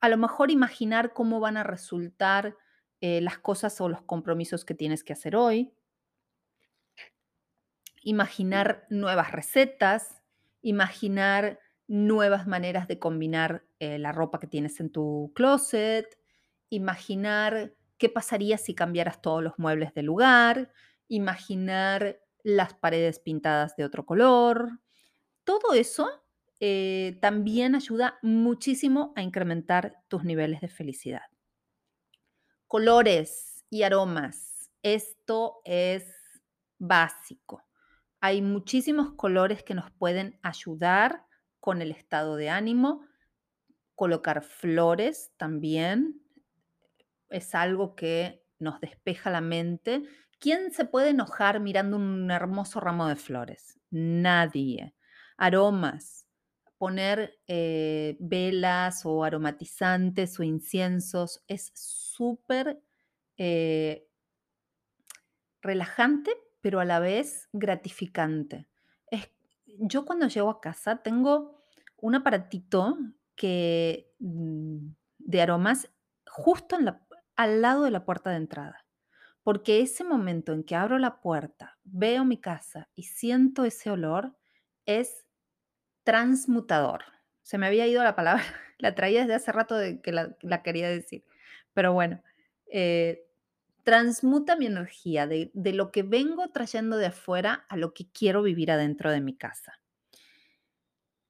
a 0.00 0.08
lo 0.08 0.18
mejor 0.18 0.50
imaginar 0.50 1.14
cómo 1.14 1.40
van 1.40 1.56
a 1.56 1.62
resultar 1.62 2.56
eh, 3.00 3.20
las 3.22 3.38
cosas 3.38 3.80
o 3.80 3.88
los 3.88 4.02
compromisos 4.02 4.64
que 4.64 4.74
tienes 4.74 5.02
que 5.02 5.14
hacer 5.14 5.36
hoy. 5.36 5.72
Imaginar 8.02 8.86
nuevas 8.90 9.32
recetas, 9.32 10.22
imaginar 10.60 11.58
nuevas 11.86 12.46
maneras 12.46 12.88
de 12.88 12.98
combinar 12.98 13.64
eh, 13.78 13.98
la 13.98 14.12
ropa 14.12 14.38
que 14.38 14.46
tienes 14.46 14.80
en 14.80 14.90
tu 14.90 15.32
closet, 15.34 16.18
imaginar 16.70 17.74
qué 17.98 18.08
pasaría 18.08 18.58
si 18.58 18.74
cambiaras 18.74 19.20
todos 19.20 19.42
los 19.42 19.58
muebles 19.58 19.94
de 19.94 20.02
lugar, 20.02 20.72
imaginar 21.08 22.20
las 22.42 22.74
paredes 22.74 23.18
pintadas 23.18 23.76
de 23.76 23.84
otro 23.84 24.06
color. 24.06 24.80
Todo 25.44 25.74
eso 25.74 26.08
eh, 26.60 27.18
también 27.20 27.74
ayuda 27.74 28.18
muchísimo 28.22 29.12
a 29.16 29.22
incrementar 29.22 30.02
tus 30.08 30.24
niveles 30.24 30.60
de 30.60 30.68
felicidad. 30.68 31.24
Colores 32.66 33.64
y 33.70 33.82
aromas. 33.82 34.70
Esto 34.82 35.60
es 35.64 36.06
básico. 36.78 37.62
Hay 38.20 38.40
muchísimos 38.40 39.12
colores 39.12 39.62
que 39.62 39.74
nos 39.74 39.90
pueden 39.90 40.38
ayudar 40.42 41.23
con 41.64 41.80
el 41.80 41.92
estado 41.92 42.36
de 42.36 42.50
ánimo. 42.50 43.06
Colocar 43.94 44.42
flores 44.42 45.32
también 45.38 46.20
es 47.30 47.54
algo 47.54 47.94
que 47.94 48.44
nos 48.58 48.82
despeja 48.82 49.30
la 49.30 49.40
mente. 49.40 50.02
¿Quién 50.38 50.72
se 50.72 50.84
puede 50.84 51.08
enojar 51.08 51.60
mirando 51.60 51.96
un 51.96 52.30
hermoso 52.30 52.80
ramo 52.80 53.08
de 53.08 53.16
flores? 53.16 53.80
Nadie. 53.88 54.94
Aromas. 55.38 56.26
Poner 56.76 57.40
eh, 57.46 58.18
velas 58.20 59.06
o 59.06 59.24
aromatizantes 59.24 60.38
o 60.38 60.42
inciensos 60.42 61.44
es 61.48 61.72
súper 61.74 62.78
eh, 63.38 64.06
relajante, 65.62 66.30
pero 66.60 66.80
a 66.80 66.84
la 66.84 66.98
vez 66.98 67.48
gratificante. 67.54 68.68
Yo 69.78 70.04
cuando 70.04 70.28
llego 70.28 70.50
a 70.50 70.60
casa 70.60 71.02
tengo 71.02 71.62
un 71.96 72.14
aparatito 72.14 72.98
que, 73.36 74.12
mm, 74.18 74.88
de 75.18 75.42
aromas 75.42 75.88
justo 76.26 76.76
al 77.36 77.62
lado 77.62 77.84
de 77.84 77.90
la 77.90 78.04
puerta 78.04 78.30
de 78.30 78.36
entrada. 78.36 78.84
Porque 79.42 79.80
ese 79.80 80.04
momento 80.04 80.52
en 80.52 80.64
que 80.64 80.74
abro 80.76 80.98
la 80.98 81.20
puerta, 81.20 81.78
veo 81.84 82.24
mi 82.24 82.40
casa 82.40 82.88
y 82.94 83.04
siento 83.04 83.64
ese 83.64 83.90
olor, 83.90 84.36
es 84.86 85.26
transmutador. 86.04 87.04
Se 87.42 87.58
me 87.58 87.66
había 87.66 87.86
ido 87.86 88.02
la 88.02 88.16
palabra, 88.16 88.42
la 88.78 88.94
traía 88.94 89.20
desde 89.22 89.34
hace 89.34 89.52
rato 89.52 89.76
de 89.76 90.00
que 90.00 90.12
la, 90.12 90.36
la 90.42 90.62
quería 90.62 90.88
decir. 90.88 91.24
Pero 91.74 91.92
bueno, 91.92 92.22
eh, 92.66 93.23
transmuta 93.84 94.56
mi 94.56 94.66
energía 94.66 95.26
de, 95.26 95.50
de 95.54 95.72
lo 95.72 95.92
que 95.92 96.02
vengo 96.02 96.48
trayendo 96.48 96.96
de 96.96 97.06
afuera 97.06 97.66
a 97.68 97.76
lo 97.76 97.94
que 97.94 98.10
quiero 98.10 98.42
vivir 98.42 98.70
adentro 98.70 99.12
de 99.12 99.20
mi 99.20 99.36
casa. 99.36 99.80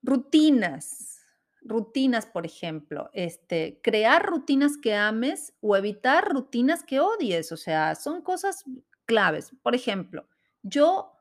Rutinas. 0.03 1.23
Rutinas, 1.63 2.27
por 2.27 2.45
ejemplo, 2.45 3.11
este, 3.15 3.81
crear 3.83 4.27
rutinas 4.27 4.77
que 4.77 4.95
ames 4.95 5.55
o 5.61 5.77
evitar 5.77 6.29
rutinas 6.31 6.85
que 6.85 7.01
odies. 7.01 7.53
O 7.53 7.57
sea, 7.57 7.95
son 7.95 8.21
cosas 8.21 8.65
claves. 9.07 9.53
Por 9.63 9.75
ejemplo, 9.75 10.29
yo 10.63 11.13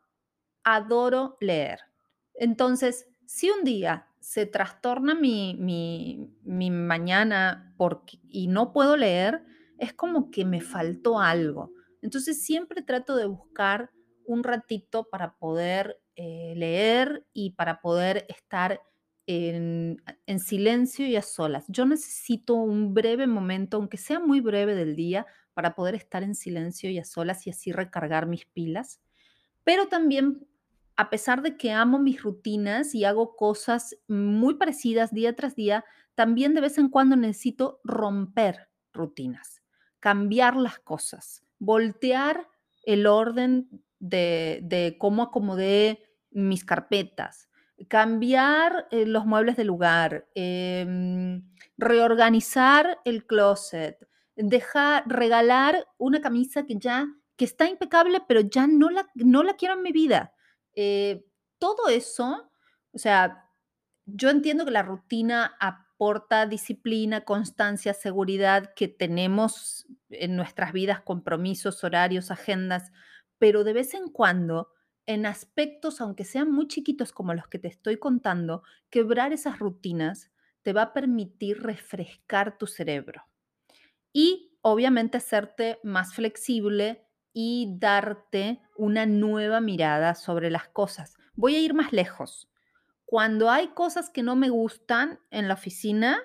adoro 0.63 1.37
leer. 1.39 1.79
Entonces, 2.33 3.07
si 3.25 3.49
un 3.49 3.63
día 3.63 4.07
se 4.19 4.45
trastorna 4.45 5.15
mi, 5.15 5.55
mi, 5.55 6.29
mi 6.43 6.69
mañana 6.71 7.73
porque, 7.77 8.19
y 8.27 8.47
no 8.47 8.73
puedo 8.73 8.97
leer, 8.97 9.45
es 9.77 9.93
como 9.93 10.31
que 10.31 10.45
me 10.45 10.61
faltó 10.61 11.19
algo. 11.19 11.71
Entonces, 12.01 12.43
siempre 12.43 12.81
trato 12.81 13.15
de 13.15 13.25
buscar 13.25 13.91
un 14.25 14.43
ratito 14.43 15.09
para 15.09 15.35
poder 15.37 15.99
eh, 16.15 16.53
leer 16.55 17.25
y 17.33 17.51
para 17.51 17.81
poder 17.81 18.25
estar 18.29 18.81
en, 19.25 20.01
en 20.25 20.39
silencio 20.39 21.07
y 21.07 21.15
a 21.15 21.21
solas. 21.21 21.65
Yo 21.67 21.85
necesito 21.85 22.55
un 22.55 22.93
breve 22.93 23.27
momento, 23.27 23.77
aunque 23.77 23.97
sea 23.97 24.19
muy 24.19 24.41
breve 24.41 24.75
del 24.75 24.95
día, 24.95 25.25
para 25.53 25.75
poder 25.75 25.95
estar 25.95 26.23
en 26.23 26.35
silencio 26.35 26.89
y 26.89 26.99
a 26.99 27.05
solas 27.05 27.45
y 27.47 27.51
así 27.51 27.71
recargar 27.71 28.27
mis 28.27 28.45
pilas. 28.45 28.99
Pero 29.63 29.87
también, 29.87 30.47
a 30.95 31.09
pesar 31.09 31.41
de 31.41 31.57
que 31.57 31.71
amo 31.71 31.99
mis 31.99 32.21
rutinas 32.21 32.93
y 32.95 33.05
hago 33.05 33.35
cosas 33.35 33.95
muy 34.07 34.55
parecidas 34.55 35.13
día 35.13 35.35
tras 35.35 35.55
día, 35.55 35.85
también 36.15 36.53
de 36.53 36.61
vez 36.61 36.77
en 36.77 36.89
cuando 36.89 37.15
necesito 37.15 37.79
romper 37.83 38.69
rutinas, 38.93 39.62
cambiar 40.03 40.57
las 40.57 40.79
cosas, 40.79 41.45
voltear 41.59 42.49
el 42.83 43.07
orden 43.07 43.69
de, 43.99 44.59
de 44.63 44.97
cómo 44.99 45.23
acomodé 45.23 46.03
mis 46.29 46.65
carpetas, 46.65 47.47
cambiar 47.87 48.85
eh, 48.91 49.05
los 49.05 49.25
muebles 49.25 49.55
de 49.55 49.63
lugar, 49.63 50.27
em, 50.35 51.49
reorganizar 51.77 52.99
el 53.05 53.25
closet, 53.25 53.97
dejar, 54.35 55.05
regalar 55.07 55.87
una 55.97 56.19
camisa 56.19 56.65
que 56.65 56.75
ya 56.77 57.07
que 57.37 57.45
está 57.45 57.69
impecable, 57.69 58.21
pero 58.27 58.41
ya 58.41 58.67
no 58.67 58.89
la, 58.89 59.09
no 59.15 59.41
la 59.41 59.53
quiero 59.53 59.75
en 59.75 59.83
mi 59.83 59.93
vida. 59.93 60.33
Eh, 60.75 61.25
todo 61.59 61.87
eso, 61.87 62.51
o 62.91 62.97
sea, 62.97 63.49
yo 64.05 64.29
entiendo 64.29 64.65
que 64.65 64.71
la 64.71 64.83
rutina 64.83 65.55
aporta 66.03 66.45
disciplina, 66.47 67.21
constancia, 67.21 67.93
seguridad 67.93 68.73
que 68.75 68.89
tenemos 68.89 69.85
en 70.09 70.35
nuestras 70.35 70.73
vidas, 70.73 70.99
compromisos, 70.99 71.81
horarios, 71.85 72.29
agendas, 72.29 72.91
pero 73.37 73.63
de 73.63 73.71
vez 73.71 73.93
en 73.93 74.09
cuando 74.09 74.67
en 75.05 75.25
aspectos, 75.25 76.01
aunque 76.01 76.25
sean 76.25 76.51
muy 76.51 76.67
chiquitos 76.67 77.13
como 77.13 77.33
los 77.33 77.47
que 77.47 77.57
te 77.57 77.69
estoy 77.69 77.99
contando, 77.99 78.63
quebrar 78.89 79.31
esas 79.31 79.59
rutinas 79.59 80.29
te 80.61 80.73
va 80.73 80.81
a 80.81 80.93
permitir 80.93 81.63
refrescar 81.63 82.57
tu 82.57 82.67
cerebro 82.67 83.23
y 84.11 84.57
obviamente 84.61 85.19
hacerte 85.19 85.79
más 85.83 86.13
flexible 86.13 87.07
y 87.31 87.77
darte 87.79 88.61
una 88.75 89.05
nueva 89.05 89.61
mirada 89.61 90.15
sobre 90.15 90.51
las 90.51 90.67
cosas. 90.67 91.15
Voy 91.35 91.55
a 91.55 91.61
ir 91.61 91.73
más 91.73 91.93
lejos. 91.93 92.49
Cuando 93.13 93.51
hay 93.51 93.67
cosas 93.67 94.09
que 94.09 94.23
no 94.23 94.35
me 94.35 94.49
gustan 94.49 95.19
en 95.29 95.47
la 95.47 95.53
oficina, 95.53 96.19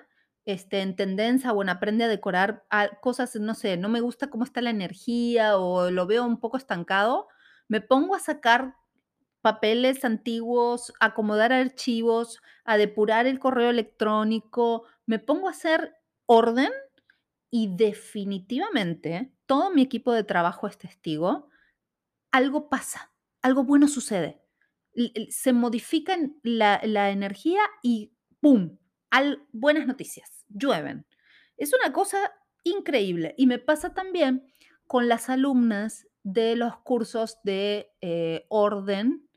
este, 0.45 0.81
en 0.81 0.95
tendencia 0.95 1.53
o 1.53 1.61
en 1.61 1.69
aprende 1.69 2.05
a 2.05 2.07
decorar 2.07 2.65
cosas, 2.99 3.35
no 3.35 3.53
sé, 3.53 3.77
no 3.77 3.89
me 3.89 4.01
gusta 4.01 4.31
cómo 4.31 4.43
está 4.43 4.59
la 4.63 4.71
energía 4.71 5.55
o 5.57 5.91
lo 5.91 6.07
veo 6.07 6.25
un 6.25 6.39
poco 6.39 6.57
estancado, 6.57 7.27
me 7.67 7.79
pongo 7.79 8.15
a 8.15 8.19
sacar 8.19 8.73
papeles 9.41 10.03
antiguos, 10.03 10.91
acomodar 10.99 11.53
archivos, 11.53 12.41
a 12.65 12.77
depurar 12.77 13.27
el 13.27 13.37
correo 13.37 13.69
electrónico, 13.69 14.85
me 15.05 15.19
pongo 15.19 15.47
a 15.47 15.51
hacer 15.51 15.93
orden 16.25 16.71
y 17.51 17.75
definitivamente 17.75 19.31
todo 19.45 19.69
mi 19.69 19.83
equipo 19.83 20.11
de 20.11 20.23
trabajo 20.23 20.65
es 20.65 20.79
testigo, 20.79 21.51
algo 22.31 22.67
pasa, 22.67 23.11
algo 23.43 23.63
bueno 23.63 23.87
sucede. 23.87 24.38
Se 25.29 25.53
modifica 25.53 26.17
la, 26.43 26.81
la 26.83 27.11
energía 27.11 27.61
y 27.81 28.13
¡pum! 28.39 28.77
Al, 29.11 29.47
buenas 29.51 29.87
noticias, 29.87 30.45
llueven. 30.49 31.05
Es 31.57 31.73
una 31.73 31.93
cosa 31.93 32.31
increíble 32.63 33.33
y 33.37 33.47
me 33.47 33.59
pasa 33.59 33.93
también 33.93 34.51
con 34.87 35.07
las 35.07 35.29
alumnas 35.29 36.07
de 36.23 36.55
los 36.55 36.77
cursos 36.79 37.37
de 37.43 37.91
eh, 38.01 38.45
orden 38.49 39.27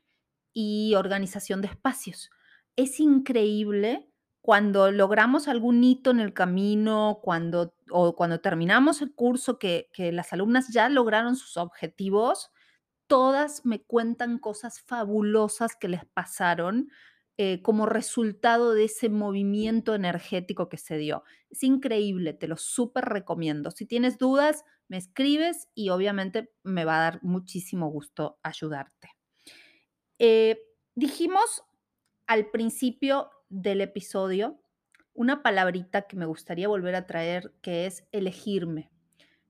y 0.53 0.95
organización 0.95 1.61
de 1.61 1.67
espacios. 1.67 2.29
Es 2.75 2.99
increíble 2.99 4.09
cuando 4.41 4.91
logramos 4.91 5.47
algún 5.47 5.83
hito 5.83 6.11
en 6.11 6.19
el 6.19 6.33
camino, 6.33 7.19
cuando, 7.23 7.75
o 7.89 8.15
cuando 8.15 8.41
terminamos 8.41 9.01
el 9.01 9.13
curso, 9.13 9.57
que, 9.57 9.89
que 9.93 10.11
las 10.11 10.33
alumnas 10.33 10.67
ya 10.73 10.89
lograron 10.89 11.35
sus 11.35 11.55
objetivos, 11.55 12.51
todas 13.13 13.63
me 13.63 13.79
cuentan 13.79 14.39
cosas 14.39 14.81
fabulosas 14.81 15.75
que 15.75 15.87
les 15.87 16.03
pasaron 16.03 16.89
eh, 17.37 17.61
como 17.61 17.85
resultado 17.85 18.73
de 18.73 18.85
ese 18.85 19.07
movimiento 19.07 19.93
energético 19.93 20.67
que 20.67 20.79
se 20.79 20.97
dio. 20.97 21.23
Es 21.51 21.61
increíble, 21.61 22.33
te 22.33 22.47
lo 22.47 22.57
súper 22.57 23.05
recomiendo. 23.05 23.69
Si 23.69 23.85
tienes 23.85 24.17
dudas, 24.17 24.65
me 24.87 24.97
escribes 24.97 25.69
y 25.75 25.89
obviamente 25.89 26.51
me 26.63 26.85
va 26.85 26.97
a 26.97 27.01
dar 27.01 27.23
muchísimo 27.23 27.87
gusto 27.91 28.39
ayudarte. 28.41 29.11
Eh, 30.17 30.63
dijimos 30.95 31.61
al 32.25 32.49
principio 32.49 33.29
del 33.47 33.81
episodio 33.81 34.59
una 35.13 35.43
palabrita 35.43 36.07
que 36.07 36.17
me 36.17 36.25
gustaría 36.25 36.67
volver 36.67 36.95
a 36.95 37.05
traer, 37.05 37.53
que 37.61 37.85
es 37.85 38.07
elegirme. 38.11 38.89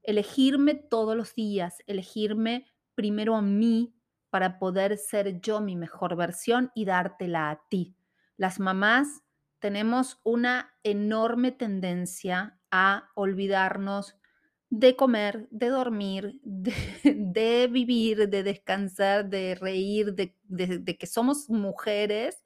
Elegirme 0.01 0.75
todos 0.75 1.15
los 1.15 1.33
días, 1.33 1.77
elegirme 1.87 2.72
primero 2.95 3.35
a 3.35 3.41
mí 3.41 3.95
para 4.29 4.57
poder 4.59 4.97
ser 4.97 5.41
yo 5.41 5.61
mi 5.61 5.75
mejor 5.75 6.15
versión 6.15 6.71
y 6.73 6.85
dártela 6.85 7.51
a 7.51 7.61
ti. 7.69 7.95
Las 8.37 8.59
mamás 8.59 9.23
tenemos 9.59 10.19
una 10.23 10.73
enorme 10.83 11.51
tendencia 11.51 12.59
a 12.71 13.11
olvidarnos 13.15 14.17
de 14.75 14.95
comer, 14.95 15.47
de 15.51 15.69
dormir, 15.69 16.41
de, 16.43 17.67
vivir, 17.71 18.27
de 18.27 18.41
descansar, 18.41 19.29
de 19.29 19.53
reír, 19.53 20.15
de, 20.15 20.97
que 20.97 21.05
somos 21.05 21.47
mujeres 21.49 22.43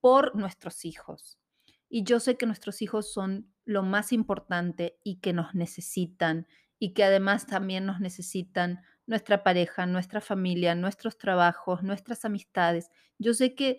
por 0.00 0.36
nuestros 0.36 0.84
hijos. 0.84 1.38
Y 1.88 2.04
yo 2.04 2.20
sé 2.20 2.36
que 2.36 2.44
nuestros 2.44 2.82
hijos 2.82 3.10
son 3.10 3.50
lo 3.64 3.82
más 3.82 4.12
importante 4.12 4.98
y 5.02 5.20
que 5.20 5.32
nos 5.32 5.54
necesitan 5.54 6.46
y 6.78 6.92
que 6.92 7.02
además 7.02 7.46
también 7.46 7.86
nos 7.86 7.98
necesitan 7.98 8.82
nuestra 9.06 9.42
pareja, 9.42 9.86
nuestra 9.86 10.20
familia, 10.20 10.74
nuestros 10.74 11.18
trabajos, 11.18 11.82
nuestras 11.82 12.24
amistades. 12.24 12.90
Yo 13.18 13.34
sé 13.34 13.54
que 13.54 13.78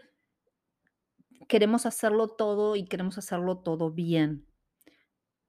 queremos 1.48 1.86
hacerlo 1.86 2.28
todo 2.30 2.76
y 2.76 2.86
queremos 2.86 3.18
hacerlo 3.18 3.60
todo 3.60 3.92
bien, 3.92 4.46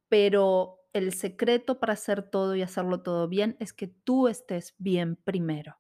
pero 0.08 0.80
el 0.92 1.12
secreto 1.12 1.78
para 1.78 1.92
hacer 1.92 2.22
todo 2.22 2.56
y 2.56 2.62
hacerlo 2.62 3.02
todo 3.02 3.28
bien 3.28 3.56
es 3.60 3.72
que 3.72 3.86
tú 3.86 4.28
estés 4.28 4.74
bien 4.78 5.16
primero 5.16 5.78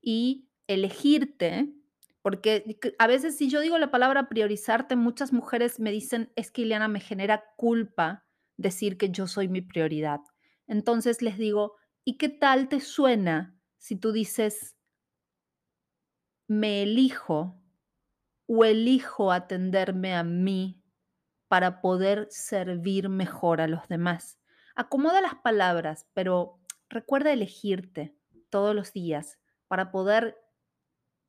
y 0.00 0.48
elegirte, 0.66 1.72
porque 2.22 2.78
a 2.98 3.06
veces 3.06 3.36
si 3.36 3.48
yo 3.48 3.60
digo 3.60 3.78
la 3.78 3.90
palabra 3.90 4.28
priorizarte, 4.28 4.96
muchas 4.96 5.32
mujeres 5.32 5.78
me 5.78 5.92
dicen, 5.92 6.32
es 6.36 6.50
que 6.50 6.62
Ileana 6.62 6.88
me 6.88 7.00
genera 7.00 7.44
culpa 7.56 8.24
decir 8.56 8.96
que 8.96 9.10
yo 9.10 9.26
soy 9.26 9.48
mi 9.48 9.60
prioridad. 9.60 10.20
Entonces 10.66 11.22
les 11.22 11.38
digo, 11.38 11.74
¿y 12.06 12.18
qué 12.18 12.28
tal 12.28 12.68
te 12.68 12.80
suena 12.80 13.58
si 13.78 13.96
tú 13.96 14.12
dices, 14.12 14.76
me 16.46 16.84
elijo 16.84 17.60
o 18.46 18.64
elijo 18.64 19.32
atenderme 19.32 20.14
a 20.14 20.22
mí 20.22 20.84
para 21.48 21.80
poder 21.80 22.28
servir 22.30 23.08
mejor 23.08 23.60
a 23.60 23.66
los 23.66 23.88
demás? 23.88 24.38
Acomoda 24.76 25.20
las 25.20 25.34
palabras, 25.34 26.06
pero 26.14 26.60
recuerda 26.88 27.32
elegirte 27.32 28.16
todos 28.50 28.72
los 28.72 28.92
días 28.92 29.40
para 29.66 29.90
poder 29.90 30.38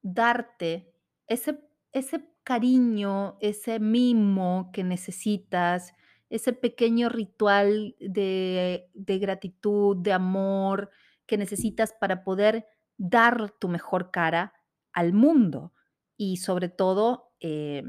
darte 0.03 0.93
ese, 1.25 1.59
ese 1.91 2.29
cariño, 2.43 3.39
ese 3.41 3.79
mimo 3.79 4.69
que 4.71 4.83
necesitas, 4.83 5.93
ese 6.29 6.53
pequeño 6.53 7.09
ritual 7.09 7.95
de, 7.99 8.89
de 8.93 9.19
gratitud, 9.19 9.97
de 9.97 10.13
amor 10.13 10.89
que 11.25 11.37
necesitas 11.37 11.93
para 11.93 12.23
poder 12.23 12.65
dar 12.97 13.51
tu 13.59 13.67
mejor 13.67 14.11
cara 14.11 14.53
al 14.93 15.13
mundo 15.13 15.73
y 16.17 16.37
sobre 16.37 16.69
todo 16.69 17.31
eh, 17.39 17.83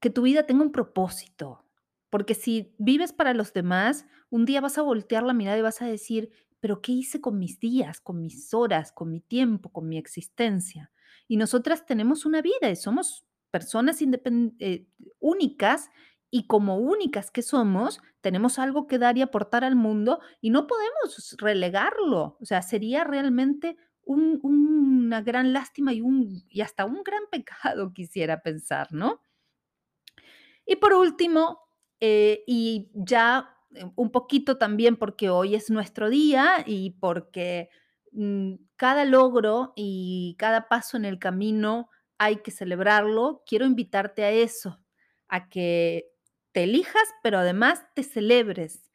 que 0.00 0.10
tu 0.10 0.22
vida 0.22 0.44
tenga 0.44 0.62
un 0.62 0.72
propósito. 0.72 1.64
Porque 2.10 2.34
si 2.34 2.74
vives 2.78 3.12
para 3.12 3.34
los 3.34 3.52
demás, 3.52 4.06
un 4.30 4.44
día 4.44 4.60
vas 4.60 4.78
a 4.78 4.82
voltear 4.82 5.24
la 5.24 5.34
mirada 5.34 5.58
y 5.58 5.62
vas 5.62 5.82
a 5.82 5.86
decir, 5.86 6.30
pero 6.60 6.80
¿qué 6.80 6.92
hice 6.92 7.20
con 7.20 7.38
mis 7.38 7.60
días, 7.60 8.00
con 8.00 8.20
mis 8.20 8.54
horas, 8.54 8.92
con 8.92 9.10
mi 9.10 9.20
tiempo, 9.20 9.70
con 9.70 9.88
mi 9.88 9.98
existencia? 9.98 10.90
Y 11.26 11.36
nosotras 11.36 11.84
tenemos 11.84 12.24
una 12.24 12.40
vida 12.40 12.70
y 12.70 12.76
somos 12.76 13.26
personas 13.50 13.98
eh, 14.00 14.86
únicas 15.18 15.90
y 16.30 16.46
como 16.46 16.76
únicas 16.76 17.30
que 17.30 17.42
somos, 17.42 18.00
tenemos 18.20 18.58
algo 18.58 18.86
que 18.86 18.98
dar 18.98 19.16
y 19.16 19.22
aportar 19.22 19.64
al 19.64 19.76
mundo 19.76 20.20
y 20.40 20.50
no 20.50 20.66
podemos 20.66 21.36
relegarlo. 21.38 22.36
O 22.40 22.44
sea, 22.44 22.62
sería 22.62 23.04
realmente 23.04 23.76
una 24.04 25.20
gran 25.22 25.52
lástima 25.52 25.92
y, 25.92 26.00
un, 26.00 26.44
y 26.48 26.60
hasta 26.62 26.84
un 26.84 27.02
gran 27.02 27.22
pecado, 27.30 27.92
quisiera 27.94 28.42
pensar, 28.42 28.88
¿no? 28.90 29.22
Y 30.66 30.76
por 30.76 30.92
último, 30.94 31.60
eh, 32.00 32.42
y 32.46 32.90
ya 32.94 33.54
eh, 33.74 33.84
un 33.96 34.10
poquito 34.10 34.58
también 34.58 34.96
porque 34.96 35.30
hoy 35.30 35.54
es 35.54 35.70
nuestro 35.70 36.10
día 36.10 36.62
y 36.66 36.90
porque 37.00 37.70
mm, 38.12 38.54
cada 38.76 39.04
logro 39.04 39.72
y 39.76 40.36
cada 40.38 40.68
paso 40.68 40.96
en 40.96 41.04
el 41.04 41.18
camino 41.18 41.88
hay 42.18 42.36
que 42.42 42.50
celebrarlo, 42.50 43.42
quiero 43.46 43.64
invitarte 43.64 44.24
a 44.24 44.30
eso, 44.30 44.80
a 45.28 45.48
que 45.48 46.10
te 46.58 46.64
elijas, 46.64 47.14
pero 47.22 47.38
además 47.38 47.84
te 47.94 48.02
celebres, 48.02 48.90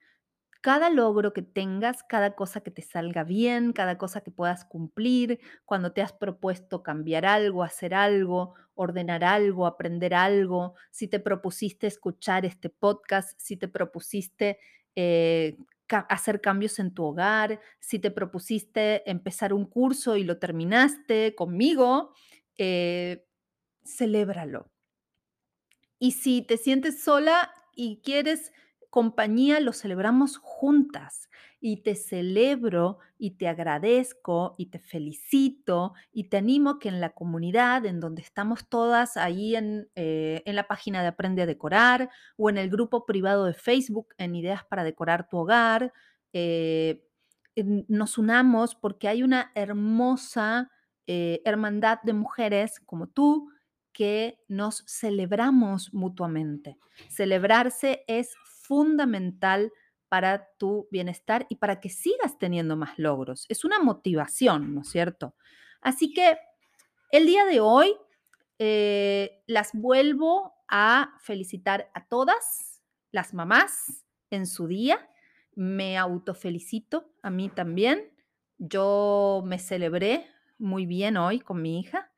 cada 0.59 0.89
logro 0.89 1.31
que 1.31 1.43
tengas, 1.43 2.03
cada 2.03 2.35
cosa 2.35 2.59
que 2.59 2.71
te 2.71 2.81
salga 2.81 3.23
bien, 3.23 3.71
cada 3.71 3.97
cosa 3.97 4.19
que 4.19 4.31
puedas 4.31 4.65
cumplir, 4.65 5.39
cuando 5.63 5.93
te 5.93 6.01
has 6.01 6.11
propuesto 6.11 6.83
cambiar 6.83 7.25
algo, 7.25 7.63
hacer 7.63 7.93
algo, 7.93 8.55
ordenar 8.75 9.23
algo, 9.23 9.65
aprender 9.65 10.13
algo, 10.13 10.75
si 10.91 11.07
te 11.07 11.21
propusiste 11.21 11.87
escuchar 11.87 12.45
este 12.45 12.69
podcast, 12.69 13.39
si 13.39 13.55
te 13.55 13.69
propusiste 13.69 14.59
eh, 14.97 15.55
hacer 15.87 16.41
cambios 16.41 16.79
en 16.79 16.93
tu 16.93 17.05
hogar, 17.05 17.61
si 17.79 17.97
te 17.97 18.11
propusiste 18.11 19.09
empezar 19.09 19.53
un 19.53 19.65
curso 19.65 20.17
y 20.17 20.25
lo 20.25 20.37
terminaste 20.37 21.33
conmigo, 21.33 22.11
eh, 22.57 23.25
celébralo. 23.85 24.72
Y 26.03 26.11
si 26.11 26.41
te 26.41 26.57
sientes 26.57 27.01
sola 27.01 27.49
y 27.73 28.01
quieres 28.03 28.51
compañía 28.89 29.61
lo 29.61 29.71
celebramos 29.71 30.35
juntas. 30.35 31.29
Y 31.61 31.77
te 31.81 31.95
celebro 31.95 32.97
y 33.17 33.37
te 33.37 33.47
agradezco 33.47 34.53
y 34.57 34.65
te 34.65 34.79
felicito 34.79 35.93
y 36.11 36.25
te 36.25 36.35
animo 36.35 36.77
que 36.77 36.89
en 36.89 36.99
la 36.99 37.11
comunidad 37.11 37.85
en 37.85 38.01
donde 38.01 38.21
estamos 38.21 38.67
todas 38.67 39.15
ahí 39.15 39.55
en, 39.55 39.89
eh, 39.95 40.43
en 40.45 40.57
la 40.57 40.67
página 40.67 41.01
de 41.01 41.07
Aprende 41.07 41.43
a 41.43 41.45
Decorar 41.45 42.09
o 42.35 42.49
en 42.49 42.57
el 42.57 42.69
grupo 42.69 43.05
privado 43.05 43.45
de 43.45 43.53
Facebook 43.53 44.13
en 44.17 44.35
Ideas 44.35 44.65
para 44.65 44.83
Decorar 44.83 45.29
tu 45.29 45.37
Hogar, 45.37 45.93
eh, 46.33 47.07
nos 47.55 48.17
unamos 48.17 48.75
porque 48.75 49.07
hay 49.07 49.23
una 49.23 49.53
hermosa 49.55 50.69
eh, 51.07 51.41
hermandad 51.45 51.99
de 52.03 52.11
mujeres 52.11 52.81
como 52.81 53.07
tú 53.07 53.52
que 53.93 54.39
nos 54.47 54.83
celebramos 54.87 55.93
mutuamente. 55.93 56.77
Celebrarse 57.09 58.03
es 58.07 58.35
fundamental 58.43 59.71
para 60.09 60.47
tu 60.57 60.87
bienestar 60.91 61.45
y 61.49 61.55
para 61.55 61.79
que 61.79 61.89
sigas 61.89 62.37
teniendo 62.37 62.75
más 62.75 62.97
logros. 62.97 63.45
Es 63.49 63.63
una 63.63 63.79
motivación, 63.79 64.73
¿no 64.75 64.81
es 64.81 64.89
cierto? 64.89 65.35
Así 65.81 66.13
que 66.13 66.37
el 67.11 67.25
día 67.25 67.45
de 67.45 67.59
hoy 67.59 67.95
eh, 68.59 69.41
las 69.47 69.71
vuelvo 69.73 70.53
a 70.67 71.15
felicitar 71.19 71.89
a 71.93 72.07
todas 72.07 72.81
las 73.11 73.33
mamás 73.33 74.05
en 74.29 74.45
su 74.47 74.67
día. 74.67 75.09
Me 75.55 75.97
autofelicito 75.97 77.11
a 77.21 77.29
mí 77.29 77.49
también. 77.49 78.11
Yo 78.57 79.43
me 79.45 79.59
celebré 79.59 80.27
muy 80.57 80.85
bien 80.85 81.17
hoy 81.17 81.39
con 81.39 81.61
mi 81.61 81.79
hija 81.79 82.12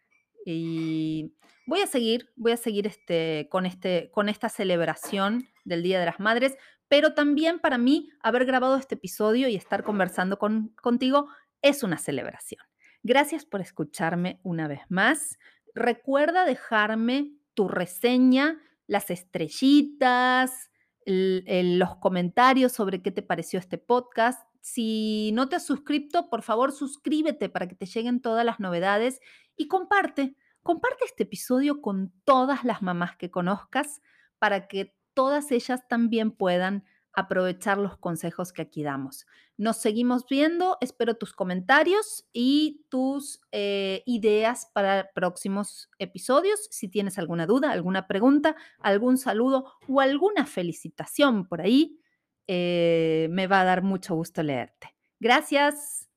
y 0.46 1.34
voy 1.66 1.82
a 1.82 1.88
seguir, 1.88 2.32
voy 2.36 2.52
a 2.52 2.58
seguir 2.58 2.88
este, 2.88 3.48
con, 3.50 3.66
este, 3.66 4.12
con 4.12 4.30
esta 4.30 4.48
celebración 4.48 5.48
del 5.66 5.84
Día 5.84 6.00
de 6.00 6.06
las 6.06 6.20
Madres, 6.20 6.56
pero 6.88 7.14
también 7.14 7.60
para 7.60 7.78
mí 7.78 8.10
haber 8.22 8.46
grabado 8.46 8.78
este 8.78 8.96
episodio 8.96 9.48
y 9.50 9.56
estar 9.56 9.84
conversando 9.84 10.38
con, 10.38 10.70
contigo 10.82 11.28
es 11.62 11.84
una 11.84 11.98
celebración. 11.98 12.62
Gracias 13.02 13.46
por 13.46 13.62
escucharme 13.62 14.40
una 14.44 14.68
vez 14.68 14.82
más. 14.90 15.40
Recuerda 15.74 16.46
dejarme 16.46 17.34
tu 17.56 17.68
reseña, 17.68 18.62
las 18.88 19.10
estrellitas, 19.10 20.70
los 21.06 21.96
comentarios 21.98 22.72
sobre 22.72 23.02
qué 23.02 23.12
te 23.12 23.22
pareció 23.22 23.60
este 23.60 23.78
podcast. 23.78 24.48
Si 24.68 25.30
no 25.34 25.48
te 25.48 25.58
has 25.58 25.66
suscrito, 25.68 26.28
por 26.28 26.42
favor 26.42 26.72
suscríbete 26.72 27.50
para 27.50 27.68
que 27.68 27.76
te 27.76 27.86
lleguen 27.86 28.20
todas 28.20 28.44
las 28.44 28.60
novedades 28.60 29.20
y 29.56 29.68
comparte, 29.68 30.36
comparte 30.64 31.06
este 31.06 31.22
episodio 31.22 31.84
con 31.84 32.12
todas 32.24 32.64
las 32.64 32.82
mamás 32.82 33.16
que 33.16 33.30
conozcas 33.30 34.02
para 34.40 34.68
que 34.68 34.96
todas 35.14 35.52
ellas 35.52 35.88
también 35.88 36.32
puedan 36.32 36.84
aprovechar 37.14 37.78
los 37.78 37.96
consejos 38.00 38.52
que 38.52 38.64
aquí 38.64 38.82
damos. 38.82 39.28
Nos 39.56 39.78
seguimos 39.78 40.26
viendo, 40.28 40.80
espero 40.82 41.14
tus 41.14 41.34
comentarios 41.34 42.26
y 42.34 42.88
tus 42.90 43.42
eh, 43.52 44.02
ideas 44.08 44.72
para 44.74 45.12
próximos 45.14 45.92
episodios. 46.00 46.68
Si 46.72 46.88
tienes 46.88 47.20
alguna 47.20 47.46
duda, 47.46 47.70
alguna 47.70 48.08
pregunta, 48.08 48.56
algún 48.80 49.20
saludo 49.20 49.74
o 49.88 50.02
alguna 50.02 50.48
felicitación 50.48 51.46
por 51.48 51.62
ahí, 51.62 52.00
eh, 52.48 53.28
me 53.32 53.48
va 53.48 53.62
a 53.62 53.66
dar 53.66 53.82
mucho 53.82 54.16
gusto 54.16 54.44
leerte. 54.44 54.96
Gracias. 55.20 56.10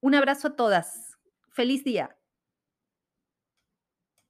Un 0.00 0.14
abrazo 0.14 0.48
a 0.48 0.56
todas. 0.56 1.18
Feliz 1.50 1.84
día. 1.84 2.16